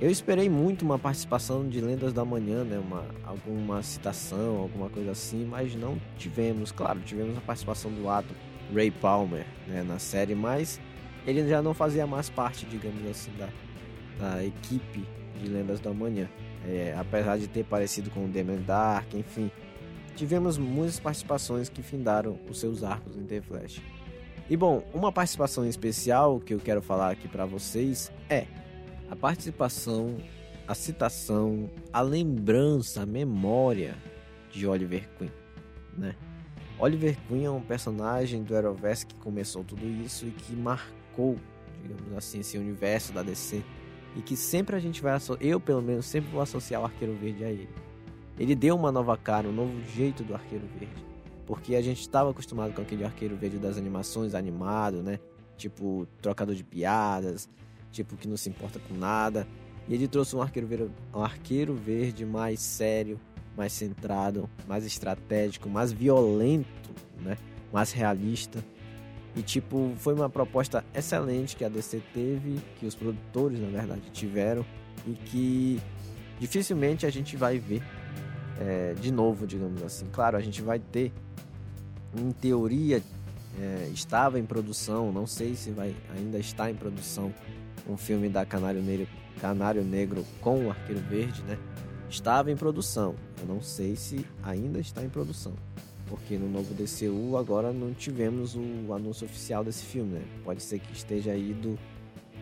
[0.00, 2.76] Eu esperei muito uma participação de Lendas da Manhã, né?
[2.76, 6.72] Uma, alguma citação, alguma coisa assim, mas não tivemos.
[6.72, 8.34] Claro, tivemos a participação do Atom
[8.74, 10.80] Ray Palmer né, na série, mas
[11.24, 13.48] ele já não fazia mais parte, digamos assim, da,
[14.18, 15.06] da equipe
[15.40, 16.28] de Lendas da Manhã.
[16.66, 19.50] É, apesar de ter parecido com o Demon Dark, enfim,
[20.14, 23.82] tivemos muitas participações que findaram os seus arcos em The Flash.
[24.48, 28.46] E bom, uma participação especial que eu quero falar aqui para vocês é
[29.10, 30.16] a participação,
[30.66, 33.96] a citação, a lembrança, a memória
[34.50, 35.32] de Oliver Queen,
[35.96, 36.14] né?
[36.78, 41.36] Oliver Queen é um personagem do Arrowverse que começou tudo isso e que marcou,
[41.82, 43.62] digamos assim, esse universo da DC.
[44.16, 47.44] E que sempre a gente vai eu pelo menos sempre vou associar o Arqueiro Verde
[47.44, 47.68] a ele.
[48.38, 51.04] ele deu uma nova cara, um novo jeito do Arqueiro Verde.
[51.46, 55.18] Porque a gente estava acostumado com aquele Arqueiro Verde das animações animado, né?
[55.56, 57.48] Tipo, trocador de piadas,
[57.90, 59.46] tipo, que não se importa com nada.
[59.88, 63.20] E ele trouxe um arqueiro verde, um arqueiro verde mais sério,
[63.56, 67.36] mais centrado, mais estratégico, mais violento, né?
[67.72, 68.64] Mais realista.
[69.34, 74.02] E tipo, foi uma proposta excelente que a DC teve, que os produtores, na verdade,
[74.12, 74.64] tiveram
[75.06, 75.80] e que
[76.38, 77.82] dificilmente a gente vai ver
[78.60, 80.06] é, de novo, digamos assim.
[80.12, 81.12] Claro, a gente vai ter,
[82.14, 83.02] em teoria,
[83.60, 87.32] é, estava em produção, não sei se vai ainda está em produção,
[87.88, 89.08] um filme da Canário Negro,
[89.40, 91.58] Canário Negro com o Arqueiro Verde, né?
[92.08, 93.14] Estava em produção.
[93.40, 95.54] Eu não sei se ainda está em produção.
[96.12, 100.22] Porque no novo DCU agora não tivemos o anúncio oficial desse filme, né?
[100.44, 101.78] Pode ser que esteja ido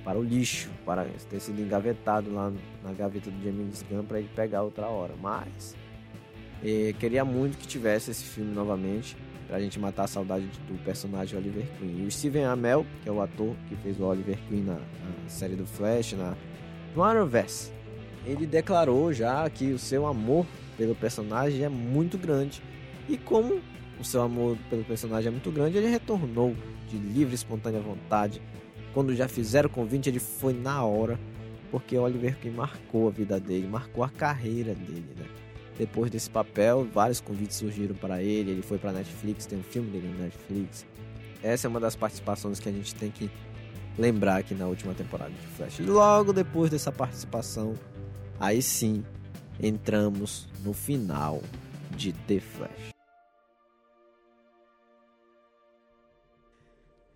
[0.03, 2.53] para o lixo, para ter sido engavetado lá
[2.83, 5.15] na gaveta do James Gunn para ele pegar outra hora.
[5.23, 5.77] Mas
[6.65, 11.39] eh, queria muito que tivesse esse filme novamente pra gente matar a saudade do personagem
[11.39, 12.03] Oliver Queen.
[12.03, 15.29] E o Steven Amell, que é o ator que fez o Oliver Queen na, na
[15.29, 16.37] série do Flash, na,
[16.97, 17.71] no Arrowverse,
[18.27, 20.45] ele declarou já que o seu amor
[20.77, 22.61] pelo personagem é muito grande.
[23.11, 23.61] E como
[23.99, 26.55] o seu amor pelo personagem é muito grande, ele retornou
[26.89, 28.41] de livre e espontânea vontade.
[28.95, 31.19] Quando já fizeram o convite, ele foi na hora,
[31.73, 35.27] porque Oliver Queen marcou a vida dele, marcou a carreira dele, né?
[35.77, 38.53] Depois desse papel, vários convites surgiram para ele.
[38.53, 40.87] Ele foi para Netflix, tem um filme dele na Netflix.
[41.43, 43.29] Essa é uma das participações que a gente tem que
[43.99, 45.81] lembrar aqui na última temporada de Flash.
[45.81, 47.75] E logo depois dessa participação,
[48.39, 49.03] aí sim
[49.61, 51.43] entramos no final
[51.97, 53.00] de The Flash.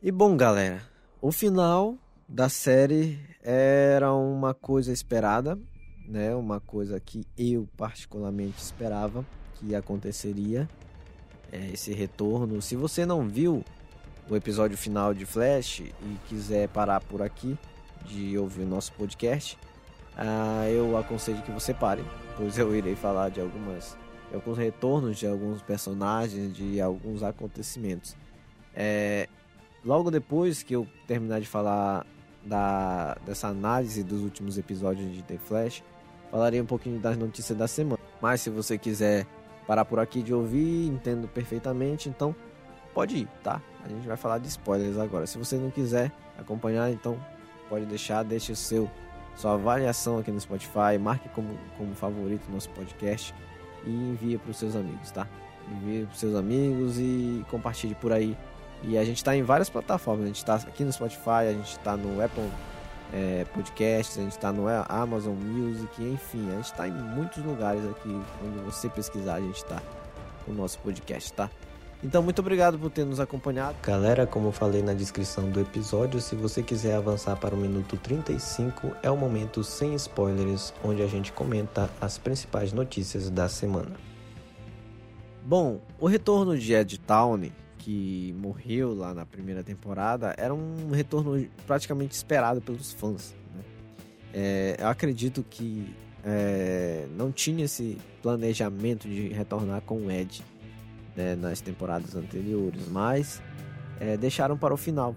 [0.05, 0.83] E bom, galera,
[1.19, 1.97] o final
[2.29, 5.59] da série era uma coisa esperada,
[6.07, 6.35] né?
[6.35, 10.69] Uma coisa que eu particularmente esperava que aconteceria
[11.51, 12.61] é, esse retorno.
[12.61, 13.65] Se você não viu
[14.29, 17.57] o episódio final de Flash e quiser parar por aqui
[18.05, 19.59] de ouvir o nosso podcast,
[20.19, 22.05] ah, eu aconselho que você pare,
[22.37, 23.97] pois eu irei falar de algumas
[24.29, 28.15] de alguns retornos de alguns personagens, de alguns acontecimentos.
[28.75, 29.29] É,
[29.85, 32.07] logo depois que eu terminar de falar
[32.45, 35.83] da, dessa análise dos últimos episódios de The Flash,
[36.31, 38.01] falarei um pouquinho das notícias da semana.
[38.21, 39.27] Mas se você quiser
[39.67, 42.35] parar por aqui de ouvir, entendo perfeitamente, então
[42.93, 43.61] pode ir, tá?
[43.85, 45.27] A gente vai falar de spoilers agora.
[45.27, 47.19] Se você não quiser acompanhar, então
[47.69, 48.91] pode deixar, deixe o seu
[49.37, 53.35] sua avaliação aqui no Spotify, marque como, como favorito nosso podcast
[53.85, 55.27] e envie para os seus amigos, tá?
[55.69, 58.37] Envie para os seus amigos e compartilhe por aí.
[58.87, 60.25] E a gente está em várias plataformas.
[60.25, 62.51] A gente está aqui no Spotify, a gente está no Apple
[63.13, 67.83] é, podcasts, a gente está no Amazon Music, enfim, a gente está em muitos lugares
[67.85, 69.81] aqui onde você pesquisar, a gente está
[70.47, 71.49] o nosso podcast, tá?
[72.03, 73.77] Então, muito obrigado por ter nos acompanhado.
[73.83, 77.97] Galera, como eu falei na descrição do episódio, se você quiser avançar para o minuto
[77.97, 83.97] 35, é o momento sem spoilers, onde a gente comenta as principais notícias da semana.
[85.43, 87.53] Bom, o retorno de Ed Towney
[87.85, 93.35] que morreu lá na primeira temporada era um retorno praticamente esperado pelos fãs.
[93.55, 93.63] Né?
[94.33, 95.95] É, eu acredito que
[96.25, 100.43] é, não tinha esse planejamento de retornar com o Ed
[101.15, 103.43] né, nas temporadas anteriores, mas
[104.01, 105.15] é, deixaram para o final,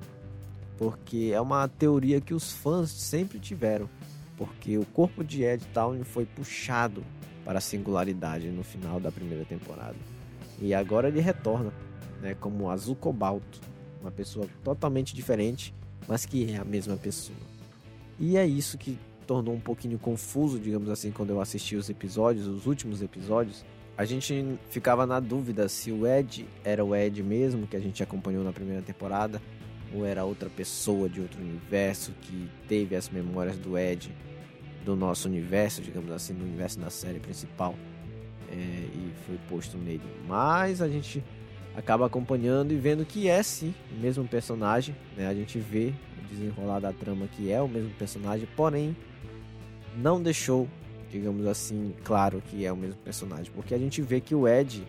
[0.77, 3.89] porque é uma teoria que os fãs sempre tiveram,
[4.35, 7.01] porque o corpo de Ed Town foi puxado
[7.45, 9.95] para a singularidade no final da primeira temporada
[10.59, 11.71] e agora ele retorna
[12.21, 13.59] né, como azul cobalto,
[14.01, 15.73] uma pessoa totalmente diferente,
[16.07, 17.37] mas que é a mesma pessoa.
[18.19, 22.47] E é isso que tornou um pouquinho confuso, digamos assim, quando eu assisti os episódios,
[22.47, 23.63] os últimos episódios.
[23.97, 28.01] A gente ficava na dúvida se o Ed era o Ed mesmo que a gente
[28.01, 29.41] acompanhou na primeira temporada,
[29.93, 34.11] ou era outra pessoa de outro universo que teve as memórias do Ed
[34.83, 37.75] do nosso universo, digamos assim, do universo da série principal,
[38.49, 40.01] é, e foi posto nele.
[40.25, 41.23] Mas a gente
[41.77, 45.27] acaba acompanhando e vendo que é sim o mesmo personagem, né?
[45.27, 48.97] A gente vê o desenrolar da trama que é o mesmo personagem, porém
[49.95, 50.67] não deixou,
[51.11, 54.83] digamos assim, claro que é o mesmo personagem, porque a gente vê que o Ed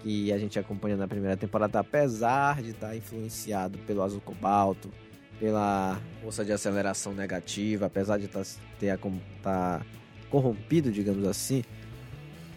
[0.00, 4.90] que a gente acompanha na primeira temporada, apesar de estar influenciado pelo azul cobalto,
[5.38, 8.44] pela força de aceleração negativa, apesar de estar
[8.78, 8.96] ter
[9.42, 9.82] tá
[10.30, 11.64] corrompido, digamos assim,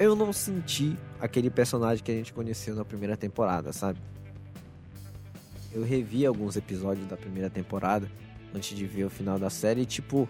[0.01, 3.99] eu não senti aquele personagem que a gente conheceu na primeira temporada, sabe?
[5.71, 8.09] Eu revi alguns episódios da primeira temporada
[8.53, 10.27] antes de ver o final da série e, tipo,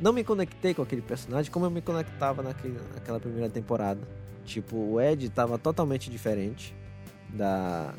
[0.00, 4.00] não me conectei com aquele personagem como eu me conectava naquele, naquela primeira temporada.
[4.44, 6.74] Tipo, o Ed estava totalmente diferente
[7.30, 7.94] da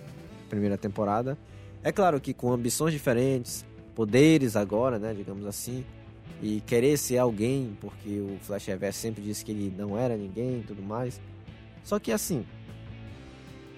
[0.48, 1.38] primeira temporada.
[1.84, 5.84] É claro que com ambições diferentes, poderes agora, né, digamos assim,
[6.42, 10.60] e querer ser alguém, porque o Flash Reverso sempre disse que ele não era ninguém
[10.60, 11.22] e tudo mais.
[11.84, 12.46] Só que assim,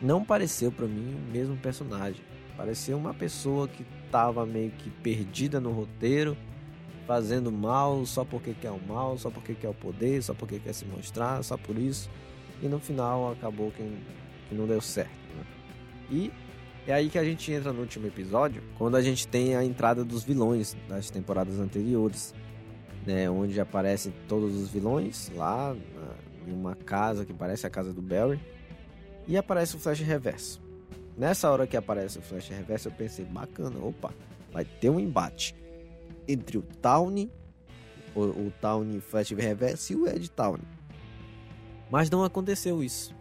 [0.01, 2.21] não pareceu para mim o mesmo personagem.
[2.57, 6.37] Pareceu uma pessoa que tava meio que perdida no roteiro,
[7.05, 10.73] fazendo mal só porque quer o mal, só porque quer o poder, só porque quer
[10.73, 12.09] se mostrar, só por isso.
[12.61, 13.83] E no final acabou que,
[14.49, 15.11] que não deu certo.
[15.35, 15.45] Né?
[16.09, 16.31] E
[16.87, 20.03] é aí que a gente entra no último episódio, quando a gente tem a entrada
[20.03, 22.33] dos vilões das temporadas anteriores,
[23.05, 25.75] né, onde aparecem todos os vilões lá
[26.47, 28.39] em uma casa que parece a casa do Barry,
[29.27, 30.61] e aparece o Flash Reverso.
[31.17, 34.13] Nessa hora que aparece o Flash Reverso, eu pensei, bacana, opa,
[34.51, 35.55] vai ter um embate
[36.27, 37.31] entre o Tawny,
[38.13, 40.63] o, o Tawny Flash Reverso e o Ed Tawny.
[41.89, 43.15] Mas não aconteceu isso.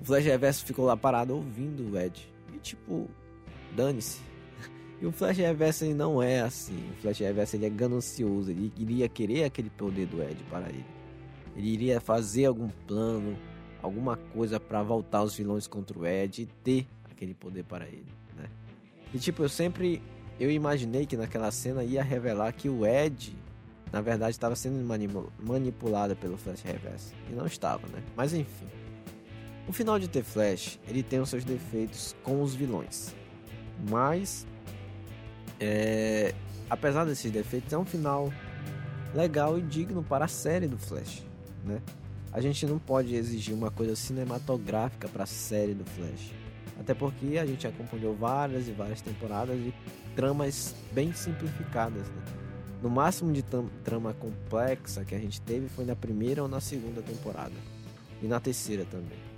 [0.00, 2.31] O Flash Reverso ficou lá parado ouvindo o Ed
[2.62, 3.08] tipo,
[3.76, 4.20] dane-se.
[5.00, 6.78] E o Flash Reverso ele não é assim.
[6.92, 8.52] O Flash Reverso ele é ganancioso.
[8.52, 10.84] Ele iria querer aquele poder do Ed para ele.
[11.56, 13.36] Ele iria fazer algum plano,
[13.82, 18.06] alguma coisa para voltar os vilões contra o Ed e ter aquele poder para ele,
[18.36, 18.48] né?
[19.12, 20.00] E tipo, eu sempre
[20.38, 23.36] eu imaginei que naquela cena ia revelar que o Ed
[23.92, 24.82] na verdade estava sendo
[25.38, 28.02] manipulado pelo Flash Reverso e não estava, né?
[28.16, 28.66] Mas enfim.
[29.68, 33.14] O final de The Flash, ele tem os seus defeitos com os vilões.
[33.88, 34.44] Mas,
[35.60, 36.34] é,
[36.68, 38.32] apesar desses defeitos, é um final
[39.14, 41.22] legal e digno para a série do Flash,
[41.64, 41.80] né?
[42.32, 46.32] A gente não pode exigir uma coisa cinematográfica para a série do Flash.
[46.80, 49.72] Até porque a gente acompanhou várias e várias temporadas de
[50.16, 52.22] tramas bem simplificadas, né?
[52.82, 53.44] No máximo de
[53.84, 57.54] trama complexa que a gente teve foi na primeira ou na segunda temporada.
[58.20, 59.31] E na terceira também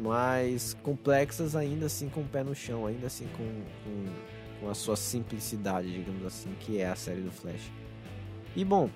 [0.00, 3.44] mas complexas ainda assim com o pé no chão, ainda assim com,
[3.84, 7.70] com, com, a sua simplicidade, digamos assim, que é a série do Flash.
[8.56, 8.88] E bom,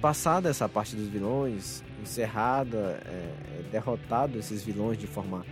[0.00, 5.44] passada essa parte dos vilões, encerrada, é, é, derrotado esses vilões de forma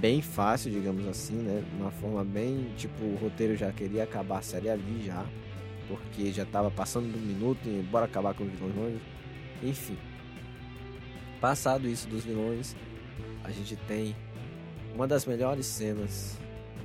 [0.00, 1.62] bem fácil, digamos assim, né?
[1.78, 5.24] Uma forma bem, tipo, o roteiro já queria acabar a série ali já,
[5.86, 9.00] porque já estava passando do minuto e bora acabar com os vilões.
[9.62, 9.96] Enfim,
[11.40, 12.74] passado isso dos vilões,
[13.44, 14.14] a gente tem
[14.94, 16.36] uma das melhores cenas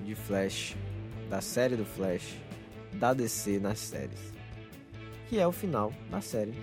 [0.06, 0.76] de Flash,
[1.30, 2.36] da série do Flash,
[2.93, 4.34] da DC nas séries,
[5.30, 6.54] que é o final da série.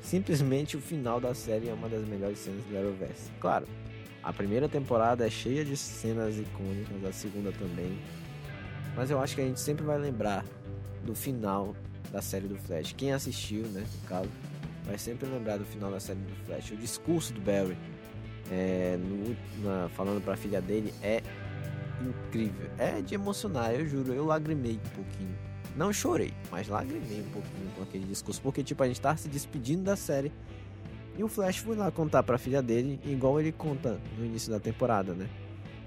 [0.00, 3.30] Simplesmente o final da série é uma das melhores cenas do Arrowverse.
[3.40, 3.66] Claro,
[4.22, 7.98] a primeira temporada é cheia de cenas icônicas, a segunda também.
[8.94, 10.44] Mas eu acho que a gente sempre vai lembrar
[11.04, 11.74] do final
[12.12, 12.92] da série do Flash.
[12.92, 14.28] Quem assistiu, né, no caso,
[14.84, 16.70] vai sempre lembrar do final da série do Flash.
[16.72, 17.76] O discurso do Barry
[18.50, 21.22] é, no, na, falando para a filha dele é
[22.00, 22.70] incrível.
[22.78, 24.12] É de emocionar, eu juro.
[24.12, 25.38] Eu lagrimei um pouquinho.
[25.76, 28.40] Não chorei, mas lagrimei um pouquinho com aquele discurso.
[28.42, 30.32] Porque, tipo, a gente tá se despedindo da série.
[31.16, 34.58] E o Flash foi lá contar pra filha dele, igual ele conta no início da
[34.58, 35.28] temporada, né?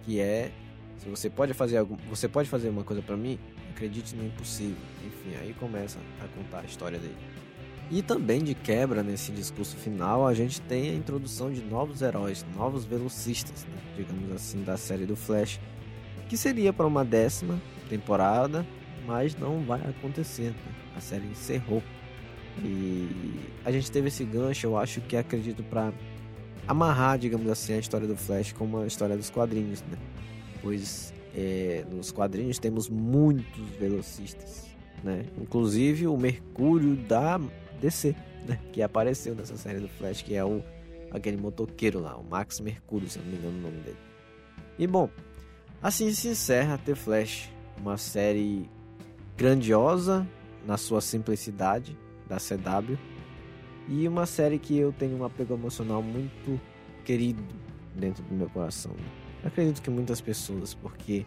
[0.03, 0.51] Que é.
[0.97, 3.37] Se você pode fazer algo, você pode fazer uma coisa para mim,
[3.71, 4.77] acredite no impossível.
[5.05, 7.17] Enfim, aí começa a contar a história dele.
[7.93, 12.43] E também de quebra nesse discurso final, a gente tem a introdução de novos heróis,
[12.55, 13.77] novos velocistas, né?
[13.95, 15.59] digamos assim, da série do Flash,
[16.27, 18.65] que seria para uma décima temporada,
[19.05, 20.49] mas não vai acontecer.
[20.49, 20.73] Né?
[20.97, 21.83] A série encerrou.
[22.63, 25.93] E a gente teve esse gancho, eu acho que acredito para
[26.67, 29.99] amarrar, digamos assim, a história do Flash com uma história dos quadrinhos, né?
[30.63, 34.65] Pois é, nos quadrinhos temos muitos velocistas,
[35.03, 35.25] né?
[35.39, 37.39] Inclusive o Mercúrio da
[37.81, 38.15] DC,
[38.47, 38.59] né?
[38.71, 40.63] Que apareceu nessa série do Flash, que é o
[41.11, 43.97] aquele motoqueiro lá, o Max Mercúrio, se não me engano o nome dele.
[44.79, 45.09] E bom,
[45.81, 48.67] assim se encerra The Flash, uma série
[49.37, 50.27] grandiosa
[50.65, 51.95] na sua simplicidade
[52.27, 52.97] da CW
[53.87, 56.59] e uma série que eu tenho um apego emocional muito
[57.05, 57.43] querido
[57.95, 58.95] dentro do meu coração.
[59.43, 61.25] Acredito que muitas pessoas, porque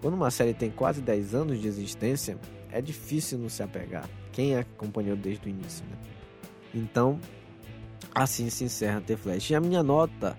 [0.00, 2.38] quando uma série tem quase 10 anos de existência,
[2.72, 4.08] é difícil não se apegar
[4.38, 5.96] quem acompanhou desde o início, né?
[6.72, 7.18] Então,
[8.14, 9.50] assim se encerra The Flash.
[9.50, 10.38] E a minha nota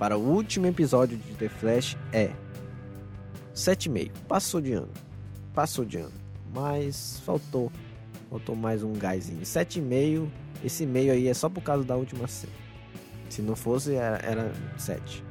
[0.00, 2.32] para o último episódio de The Flash é
[3.54, 4.10] 7,5.
[4.26, 4.90] Passou de ano.
[5.54, 6.12] Passou de ano.
[6.52, 7.70] Mas faltou.
[8.28, 9.42] Faltou mais um gásinho.
[9.42, 10.28] 7,5.
[10.64, 12.52] Esse meio aí é só por causa da última cena.
[13.28, 15.22] Se não fosse, era, era 7.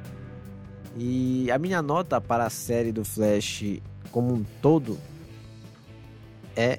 [0.96, 3.62] E a minha nota para a série do Flash
[4.10, 4.98] como um todo
[6.56, 6.78] é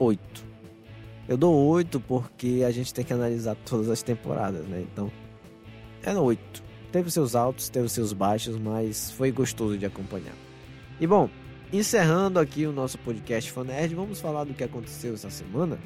[0.00, 0.50] 8.
[1.28, 4.84] Eu dou 8 porque a gente tem que analisar todas as temporadas, né?
[4.90, 5.12] Então,
[6.02, 6.62] é no 8.
[6.90, 10.34] Teve seus altos, teve seus baixos, mas foi gostoso de acompanhar.
[10.98, 11.28] E bom,
[11.72, 15.78] encerrando aqui o nosso podcast Fanerd, vamos falar do que aconteceu essa semana?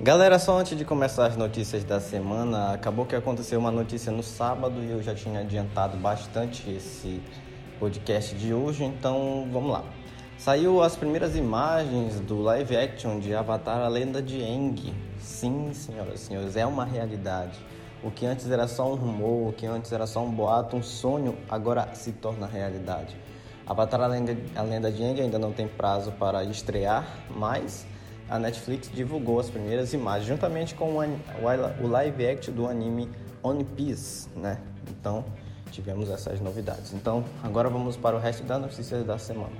[0.00, 4.22] Galera, só antes de começar as notícias da semana, acabou que aconteceu uma notícia no
[4.22, 7.20] sábado e eu já tinha adiantado bastante esse
[7.78, 9.84] podcast de hoje, então vamos lá.
[10.42, 14.92] Saiu as primeiras imagens do live action de Avatar A Lenda de Aang.
[15.16, 17.64] Sim, senhoras e senhores, é uma realidade.
[18.02, 20.82] O que antes era só um rumor, o que antes era só um boato, um
[20.82, 23.16] sonho, agora se torna realidade.
[23.64, 27.86] Avatar A Lenda, de Aang ainda não tem prazo para estrear, mas
[28.28, 33.08] a Netflix divulgou as primeiras imagens, juntamente com o live action do anime
[33.44, 34.58] One Piece, né?
[34.90, 35.24] Então,
[35.70, 36.92] tivemos essas novidades.
[36.92, 39.54] Então, agora vamos para o resto das notícias da semana.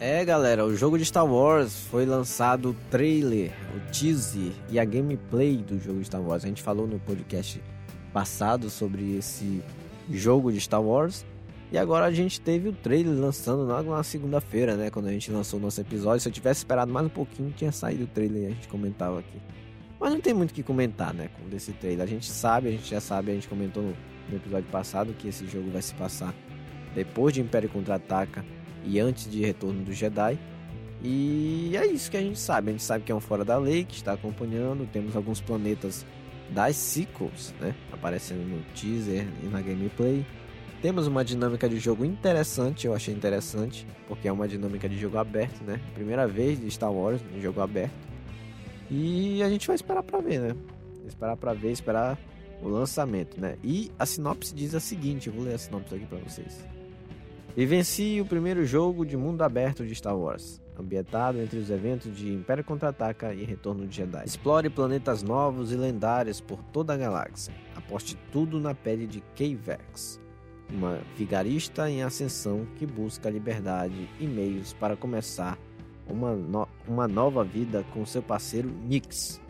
[0.00, 4.84] É, galera, o jogo de Star Wars foi lançado o trailer, o teaser e a
[4.84, 6.44] gameplay do jogo de Star Wars.
[6.44, 7.62] A gente falou no podcast
[8.12, 9.62] passado sobre esse
[10.10, 11.24] jogo de Star Wars.
[11.70, 14.90] E agora a gente teve o trailer lançando na segunda-feira, né?
[14.90, 16.20] Quando a gente lançou o nosso episódio.
[16.20, 19.20] Se eu tivesse esperado mais um pouquinho, tinha saído o trailer e a gente comentava
[19.20, 19.40] aqui.
[19.98, 21.28] Mas não tem muito o que comentar, né?
[21.40, 22.04] Com desse trailer.
[22.04, 25.46] A gente sabe, a gente já sabe, a gente comentou no, episódio passado que esse
[25.46, 26.34] jogo vai se passar
[26.94, 28.44] depois de Império Contra-Ataca
[28.84, 30.38] e antes de Retorno do Jedi.
[31.02, 32.70] E é isso que a gente sabe.
[32.70, 34.88] A gente sabe que é um fora da lei, que está acompanhando.
[34.90, 36.06] Temos alguns planetas
[36.50, 37.74] das sequels, né?
[37.92, 40.24] Aparecendo no teaser e na gameplay.
[40.80, 45.16] Temos uma dinâmica de jogo interessante, eu achei interessante, porque é uma dinâmica de jogo
[45.16, 45.80] aberto, né?
[45.94, 47.94] Primeira vez de Star Wars em jogo aberto.
[48.90, 50.56] E a gente vai esperar para ver, né?
[51.06, 52.18] Esperar para ver, esperar
[52.62, 53.56] o lançamento, né?
[53.64, 56.73] E a sinopse diz a seguinte, eu vou ler a sinopse aqui para vocês.
[57.56, 62.32] Vivencie o primeiro jogo de mundo aberto de Star Wars, ambientado entre os eventos de
[62.32, 64.24] Império Contra-Ataca e Retorno de Jedi.
[64.24, 67.54] Explore planetas novos e lendários por toda a galáxia.
[67.76, 70.20] Aposte tudo na pele de K-Vex,
[70.68, 75.56] uma vigarista em ascensão que busca liberdade e meios para começar
[76.08, 79.40] uma, no uma nova vida com seu parceiro Nix.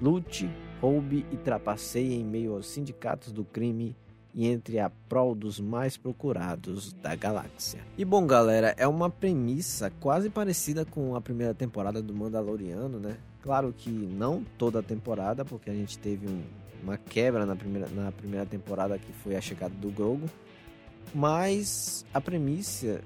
[0.00, 0.50] Lute,
[0.80, 3.94] roube e trapaceie em meio aos sindicatos do crime
[4.34, 7.80] e entre a prol dos mais procurados da galáxia.
[7.98, 13.18] E bom, galera, é uma premissa quase parecida com a primeira temporada do Mandaloriano, né?
[13.42, 16.42] Claro que não toda a temporada, porque a gente teve um,
[16.82, 20.30] uma quebra na primeira, na primeira temporada que foi a chegada do Grogu,
[21.14, 23.00] mas a premissa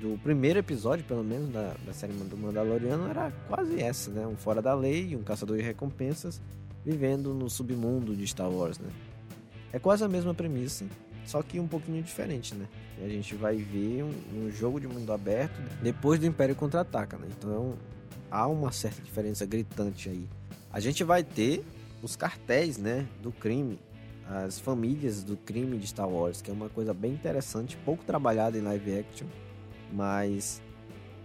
[0.00, 4.26] do primeiro episódio, pelo menos, da, da série do Mandaloriano era quase essa, né?
[4.26, 6.40] Um fora da lei, um caçador de recompensas,
[6.84, 8.88] vivendo no submundo de Star Wars, né?
[9.76, 10.86] É quase a mesma premissa,
[11.26, 12.66] só que um pouquinho diferente, né?
[13.04, 17.28] A gente vai ver um, um jogo de mundo aberto depois do Império Contra-Ataca, né?
[17.36, 17.74] Então
[18.30, 20.26] há uma certa diferença gritante aí.
[20.72, 21.62] A gente vai ter
[22.02, 23.78] os cartéis, né, do crime,
[24.26, 28.56] as famílias do crime de Star Wars, que é uma coisa bem interessante, pouco trabalhada
[28.56, 29.26] em live action,
[29.92, 30.62] mas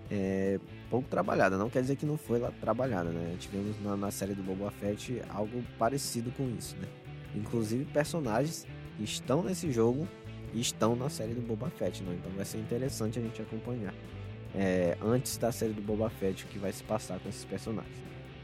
[0.10, 1.58] é, pouco trabalhada.
[1.58, 3.34] Não quer dizer que não foi lá trabalhada, né?
[3.40, 6.88] Tivemos na, na série do Boba Fett algo parecido com isso, né?
[7.36, 8.68] Inclusive personagens
[8.98, 10.08] que estão nesse jogo
[10.54, 12.16] e estão na série do Boba Fett, né?
[12.20, 13.94] Então vai ser interessante a gente acompanhar
[14.56, 17.96] é, antes da série do Boba Fett o que vai se passar com esses personagens.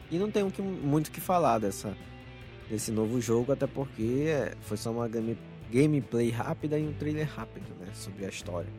[0.10, 1.96] E não tem muito o que falar dessa,
[2.70, 4.28] desse novo jogo, até porque
[4.62, 5.38] foi só uma game,
[5.72, 8.70] gameplay rápida e um trailer rápido né, sobre a história.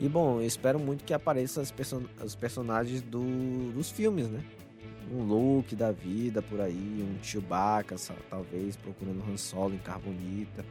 [0.00, 4.42] E bom, eu espero muito que apareçam person os personagens do, dos filmes, né?
[5.12, 7.96] Um Luke da vida por aí, um Chewbacca,
[8.28, 10.64] talvez, procurando Han Solo em Carbonita.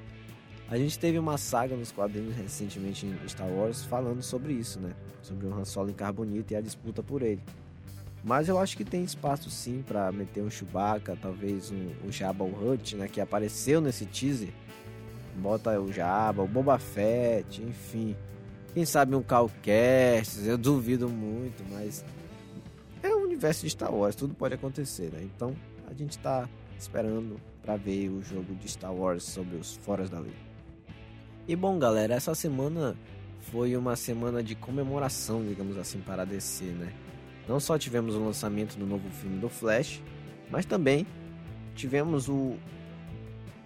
[0.69, 4.93] A gente teve uma saga nos quadrinhos recentemente em Star Wars falando sobre isso, né?
[5.21, 7.41] Sobre o Han Solo em Carbonita e a disputa por ele.
[8.23, 12.45] Mas eu acho que tem espaço sim para meter um Chewbacca, talvez um, o Jabba
[12.45, 13.07] o Hutt, né?
[13.07, 14.49] Que apareceu nesse teaser.
[15.35, 18.15] Bota o Jabba, o Boba Fett, enfim.
[18.73, 22.03] Quem sabe um Cal Kestis, eu duvido muito, mas
[23.33, 25.21] universo de Star Wars, tudo pode acontecer, né?
[25.23, 25.55] Então
[25.89, 30.19] a gente está esperando para ver o jogo de Star Wars sobre os foras da
[30.19, 30.35] lei.
[31.47, 32.95] E bom, galera, essa semana
[33.51, 36.93] foi uma semana de comemoração, digamos assim, para a DC, né?
[37.47, 40.01] Não só tivemos o lançamento do novo filme do Flash,
[40.49, 41.05] mas também
[41.75, 42.55] tivemos o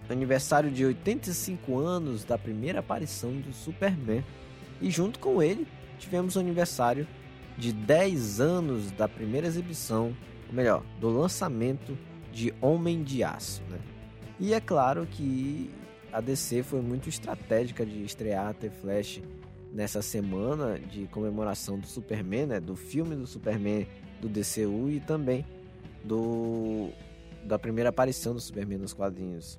[0.08, 4.24] aniversário de 85 anos da primeira aparição do Superman.
[4.80, 5.66] E junto com ele,
[5.98, 7.06] tivemos o aniversário
[7.58, 10.16] de 10 anos da primeira exibição,
[10.48, 11.98] ou melhor, do lançamento
[12.32, 13.62] de Homem de Aço.
[13.68, 13.78] Né?
[14.38, 15.68] E é claro que
[16.12, 19.20] a DC foi muito estratégica de estrear The Flash
[19.72, 22.60] nessa semana de comemoração do Superman, né?
[22.60, 23.86] do filme do Superman
[24.20, 25.44] do DCU e também
[26.04, 26.90] do
[27.44, 29.58] da primeira aparição do Superman nos quadrinhos.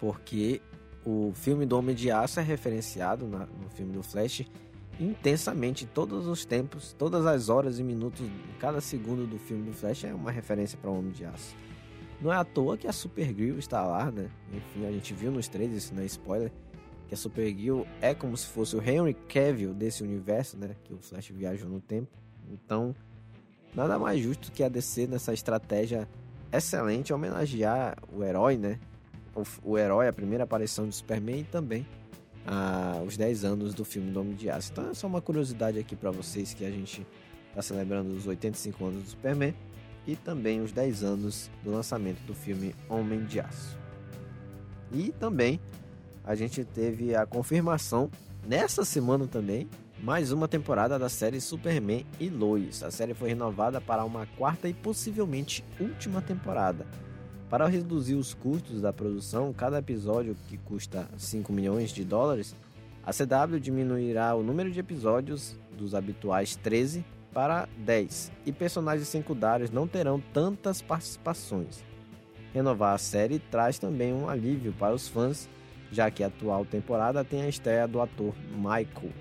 [0.00, 0.60] Porque
[1.04, 4.44] o filme do Homem de Aço é referenciado na, no filme do Flash
[4.98, 8.26] intensamente todos os tempos, todas as horas e minutos,
[8.58, 11.54] cada segundo do filme do Flash é uma referência para o Homem de Aço.
[12.20, 14.28] Não é à toa que a Supergirl está lá, né?
[14.52, 16.52] Enfim, a gente viu nos trailers, isso não é spoiler,
[17.06, 20.74] que a Supergirl é como se fosse o Henry Cavill desse universo, né?
[20.82, 22.10] Que o Flash viajou no tempo.
[22.50, 22.94] Então,
[23.72, 26.08] nada mais justo que a DC nessa estratégia
[26.52, 28.80] excelente homenagear o herói, né?
[29.32, 31.86] O, o herói, a primeira aparição do Superman e também
[33.06, 34.72] os 10 anos do filme do Homem de Aço.
[34.72, 37.06] Então é só uma curiosidade aqui para vocês que a gente
[37.48, 39.54] está celebrando os 85 anos do Superman
[40.06, 43.76] e também os 10 anos do lançamento do filme Homem de Aço.
[44.92, 45.60] E também
[46.24, 48.10] a gente teve a confirmação
[48.46, 49.68] nessa semana também
[50.02, 52.82] mais uma temporada da série Superman e Lois.
[52.82, 56.86] A série foi renovada para uma quarta e possivelmente última temporada.
[57.50, 62.54] Para reduzir os custos da produção, cada episódio que custa 5 milhões de dólares,
[63.02, 69.70] a CW diminuirá o número de episódios dos habituais 13 para 10 e personagens secundários
[69.70, 71.82] não terão tantas participações.
[72.52, 75.48] Renovar a série traz também um alívio para os fãs,
[75.90, 79.12] já que a atual temporada tem a estreia do ator Michael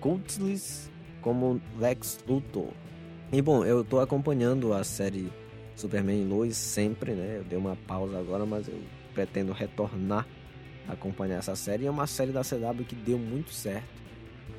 [0.00, 0.88] Coates
[1.20, 2.68] como Lex Luthor.
[3.32, 5.32] E bom, eu estou acompanhando a série
[5.82, 7.38] Superman e Lois sempre, né?
[7.38, 8.80] Eu dei uma pausa agora, mas eu
[9.12, 10.26] pretendo retornar
[10.88, 11.84] a acompanhar essa série.
[11.84, 13.88] E é uma série da CW que deu muito certo,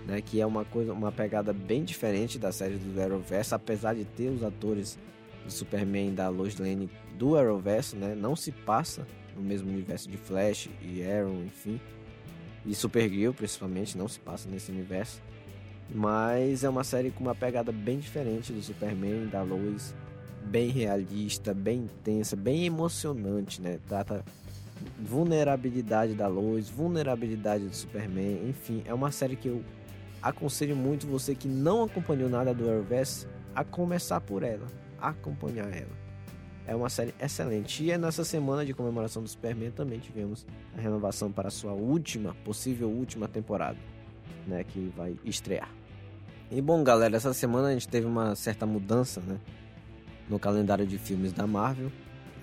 [0.05, 0.21] né?
[0.21, 4.29] Que é uma coisa, uma pegada bem diferente da série do Arrowverse, apesar de ter
[4.29, 4.99] os atores
[5.45, 8.15] do Superman e da Lois Lane do Arrowverse, né?
[8.15, 11.79] Não se passa no mesmo universo de Flash e Arrow, enfim.
[12.65, 15.21] E Supergirl, principalmente, não se passa nesse universo.
[15.89, 19.93] Mas é uma série com uma pegada bem diferente do Superman, da Lois
[20.45, 23.79] bem realista, bem intensa, bem emocionante, né?
[23.87, 24.23] Trata
[24.99, 29.63] vulnerabilidade da luz, vulnerabilidade do Superman, enfim, é uma série que eu
[30.21, 34.65] aconselho muito você que não acompanhou nada do Arrowverse a começar por ela,
[34.99, 36.03] acompanhar ela.
[36.65, 37.83] É uma série excelente.
[37.83, 40.45] E é nessa semana de comemoração do Superman também tivemos
[40.77, 43.77] a renovação para a sua última, possível última temporada,
[44.47, 45.69] né, que vai estrear.
[46.49, 49.39] E bom, galera, essa semana a gente teve uma certa mudança, né?
[50.29, 51.91] No calendário de filmes da Marvel.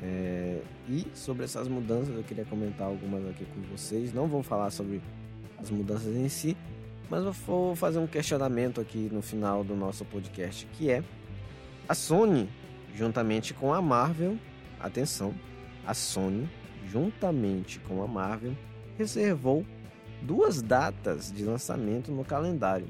[0.02, 4.12] É, e sobre essas mudanças eu queria comentar algumas aqui com vocês.
[4.12, 5.00] Não vou falar sobre
[5.58, 6.56] as mudanças em si,
[7.08, 11.02] mas vou fazer um questionamento aqui no final do nosso podcast, que é
[11.88, 12.48] a Sony,
[12.94, 14.38] juntamente com a Marvel,
[14.78, 15.34] atenção,
[15.86, 16.48] a Sony,
[16.86, 18.56] juntamente com a Marvel,
[18.96, 19.66] reservou
[20.22, 22.86] duas datas de lançamento no calendário.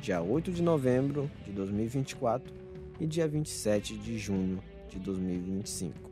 [0.00, 2.59] Dia 8 de novembro de 2024
[3.00, 6.10] e dia 27 de junho de 2025.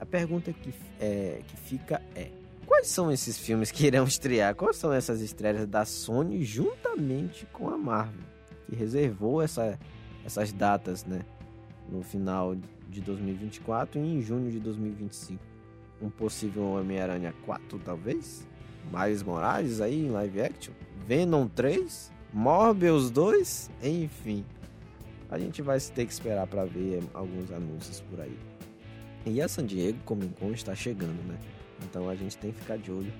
[0.00, 2.30] A pergunta que, é, que fica é:
[2.66, 4.54] quais são esses filmes que irão estrear?
[4.54, 8.24] Quais são essas estreias da Sony juntamente com a Marvel,
[8.68, 9.78] que reservou essa,
[10.24, 11.24] essas datas, né?
[11.88, 12.56] No final
[12.88, 15.40] de 2024 e em junho de 2025.
[16.02, 18.46] Um possível Homem-Aranha 4, talvez?
[18.92, 20.74] Miles Morales aí em live action?
[21.06, 22.12] Venom 3?
[22.34, 23.70] Morbius 2?
[23.82, 24.44] Enfim
[25.30, 28.36] a gente vai ter que esperar para ver alguns anúncios por aí.
[29.24, 31.38] E a San Diego Comic Con está chegando, né?
[31.84, 33.12] Então a gente tem que ficar de olho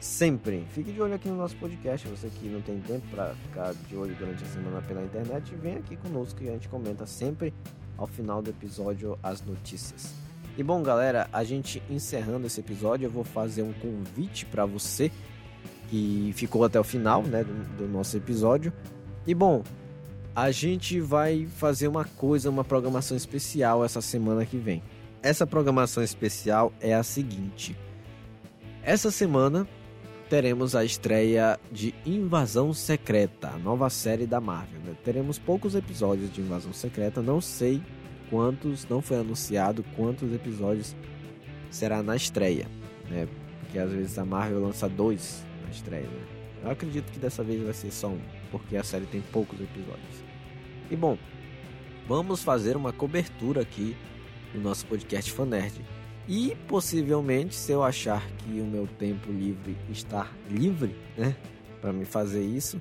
[0.00, 0.64] sempre.
[0.70, 2.06] Fique de olho aqui no nosso podcast.
[2.08, 5.76] Você que não tem tempo para ficar de olho durante a semana pela internet, vem
[5.76, 7.52] aqui conosco que a gente comenta sempre
[7.98, 10.14] ao final do episódio as notícias.
[10.56, 15.10] E bom, galera, a gente encerrando esse episódio, eu vou fazer um convite para você
[15.88, 18.72] que ficou até o final, né, do, do nosso episódio.
[19.26, 19.62] E bom,
[20.40, 24.82] a gente vai fazer uma coisa, uma programação especial essa semana que vem.
[25.22, 27.76] Essa programação especial é a seguinte:
[28.82, 29.68] essa semana
[30.30, 34.80] teremos a estreia de Invasão Secreta, a nova série da Marvel.
[34.80, 34.96] Né?
[35.04, 37.82] Teremos poucos episódios de Invasão Secreta, não sei
[38.30, 40.96] quantos, não foi anunciado quantos episódios
[41.70, 42.66] será na estreia,
[43.10, 43.28] né?
[43.60, 46.06] Porque às vezes a Marvel lança dois na estreia.
[46.06, 46.26] Né?
[46.64, 48.20] Eu acredito que dessa vez vai ser só um,
[48.50, 50.29] porque a série tem poucos episódios.
[50.90, 51.16] E bom,
[52.08, 53.96] vamos fazer uma cobertura aqui
[54.52, 55.80] no nosso podcast Fanerd.
[56.26, 61.36] E possivelmente, se eu achar que o meu tempo livre está livre, né,
[61.80, 62.80] para me fazer isso,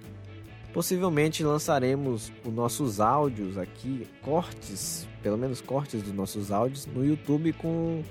[0.74, 7.54] possivelmente lançaremos os nossos áudios aqui, cortes, pelo menos cortes dos nossos áudios no YouTube
[7.54, 8.02] com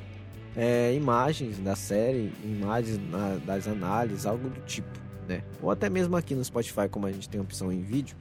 [0.57, 4.89] é, imagens da série, imagens na, das análises, algo do tipo,
[5.27, 5.43] né?
[5.61, 8.17] Ou até mesmo aqui no Spotify, como a gente tem opção em vídeo,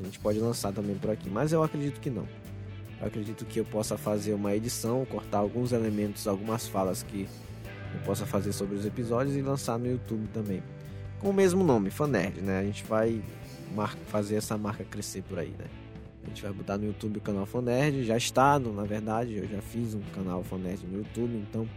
[0.00, 2.26] a gente pode lançar também por aqui, mas eu acredito que não.
[3.00, 7.28] Eu acredito que eu possa fazer uma edição, cortar alguns elementos, algumas falas que
[7.94, 10.62] eu possa fazer sobre os episódios e lançar no YouTube também.
[11.18, 12.58] Com o mesmo nome, Fanerd, né?
[12.58, 13.22] A gente vai
[14.06, 15.66] fazer essa marca crescer por aí, né?
[16.24, 19.62] A gente vai botar no YouTube o canal Fanerd, já está, na verdade, eu já
[19.62, 21.68] fiz um canal Fanerd no YouTube, então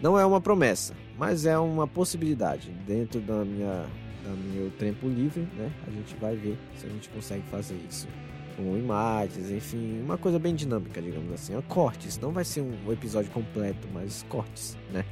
[0.00, 3.86] não é uma promessa, mas é uma possibilidade dentro da minha
[4.26, 5.70] da meu tempo livre, né?
[5.86, 8.08] A gente vai ver se a gente consegue fazer isso
[8.56, 11.56] com imagens, enfim, uma coisa bem dinâmica, digamos assim.
[11.56, 15.04] É cortes, não vai ser um episódio completo, mas cortes, né?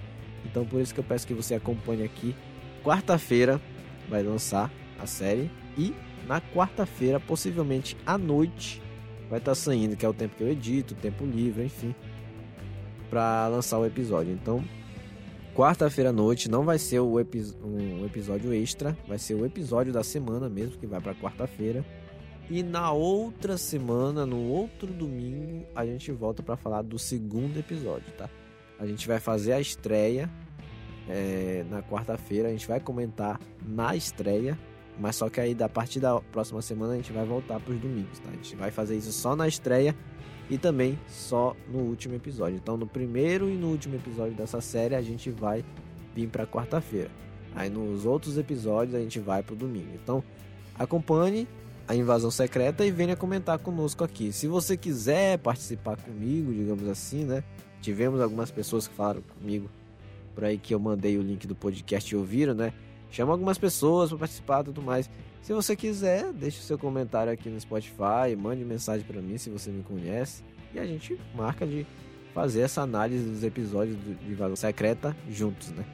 [0.44, 2.34] Então por isso que eu peço que você acompanhe aqui.
[2.82, 3.60] Quarta-feira
[4.08, 5.94] vai lançar a série e
[6.26, 8.80] na quarta-feira, possivelmente à noite,
[9.28, 11.94] vai estar tá saindo, que é o tempo que eu edito, tempo livre, enfim,
[13.10, 14.32] para lançar o episódio.
[14.32, 14.64] Então,
[15.55, 20.02] quarta-feira à noite não vai ser epi um episódio extra, vai ser o episódio da
[20.02, 21.84] semana mesmo, que vai para quarta-feira.
[22.50, 28.12] E na outra semana, no outro domingo, a gente volta para falar do segundo episódio,
[28.18, 28.28] tá?
[28.78, 30.28] A gente vai fazer a estreia
[31.09, 34.59] é, na quarta-feira, a gente vai comentar na estreia
[34.98, 37.80] mas só que aí, da partir da próxima semana, a gente vai voltar para os
[37.80, 38.30] domingos, tá?
[38.30, 39.94] A gente vai fazer isso só na estreia
[40.51, 42.57] e também só no último episódio.
[42.57, 45.64] Então, no primeiro e no último episódio dessa série, a gente vai
[46.14, 47.11] vir para quarta-feira.
[47.55, 49.90] Aí, nos outros episódios, a gente vai para o domingo.
[49.95, 50.22] Então,
[50.74, 51.47] acompanhe
[51.86, 54.32] a invasão secreta e venha comentar conosco aqui.
[54.32, 57.45] Se você quiser participar comigo, digamos assim, né?
[57.80, 59.68] Tivemos algumas pessoas que falaram comigo
[60.34, 62.72] por aí que eu mandei o link do podcast e ouviram, né?
[63.11, 65.09] Chama algumas pessoas para participar e tudo mais.
[65.45, 69.51] Se você quiser, deixe o seu comentário aqui no Spotify, mande mensagem para mim se
[69.51, 70.42] você me conhece
[70.72, 71.86] e a gente marca de
[72.32, 75.84] fazer essa análise dos episódios de Invasão Secreta juntos, né?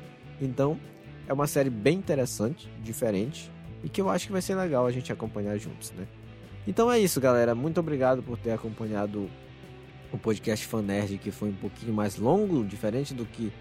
[0.40, 0.78] Então,
[1.26, 3.50] é uma série bem interessante, diferente
[3.82, 6.06] e que eu acho que vai ser legal a gente acompanhar juntos, né?
[6.64, 7.52] Então é isso, galera.
[7.52, 9.28] Muito obrigado por ter acompanhado
[10.12, 13.52] o podcast Fan Nerd, que foi um pouquinho mais longo, diferente do que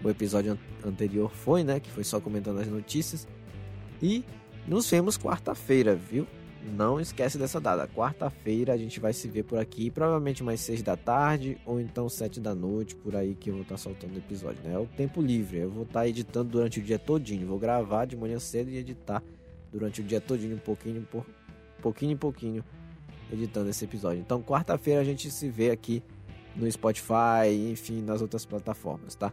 [0.00, 1.80] o episódio anterior foi, né?
[1.80, 3.26] Que foi só comentando as notícias.
[4.00, 4.24] E
[4.66, 6.26] nos vemos quarta-feira, viu?
[6.76, 7.86] Não esquece dessa data.
[7.86, 12.08] Quarta-feira a gente vai se ver por aqui, provavelmente mais seis da tarde ou então
[12.08, 14.74] sete da noite, por aí que eu vou estar tá soltando o episódio, né?
[14.74, 15.58] É o tempo livre.
[15.58, 17.46] Eu vou estar tá editando durante o dia todinho.
[17.46, 19.22] Vou gravar de manhã cedo e editar
[19.70, 21.26] durante o dia todinho, um pouquinho por
[21.84, 22.64] pouquinho em pouquinho,
[23.30, 24.20] editando esse episódio.
[24.20, 26.02] Então, quarta-feira a gente se vê aqui
[26.56, 29.30] no Spotify, enfim, nas outras plataformas, tá?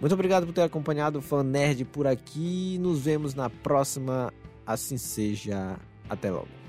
[0.00, 2.78] Muito obrigado por ter acompanhado o Fan Nerd por aqui.
[2.78, 4.32] Nos vemos na próxima.
[4.70, 5.76] Assim seja.
[6.08, 6.59] Até logo.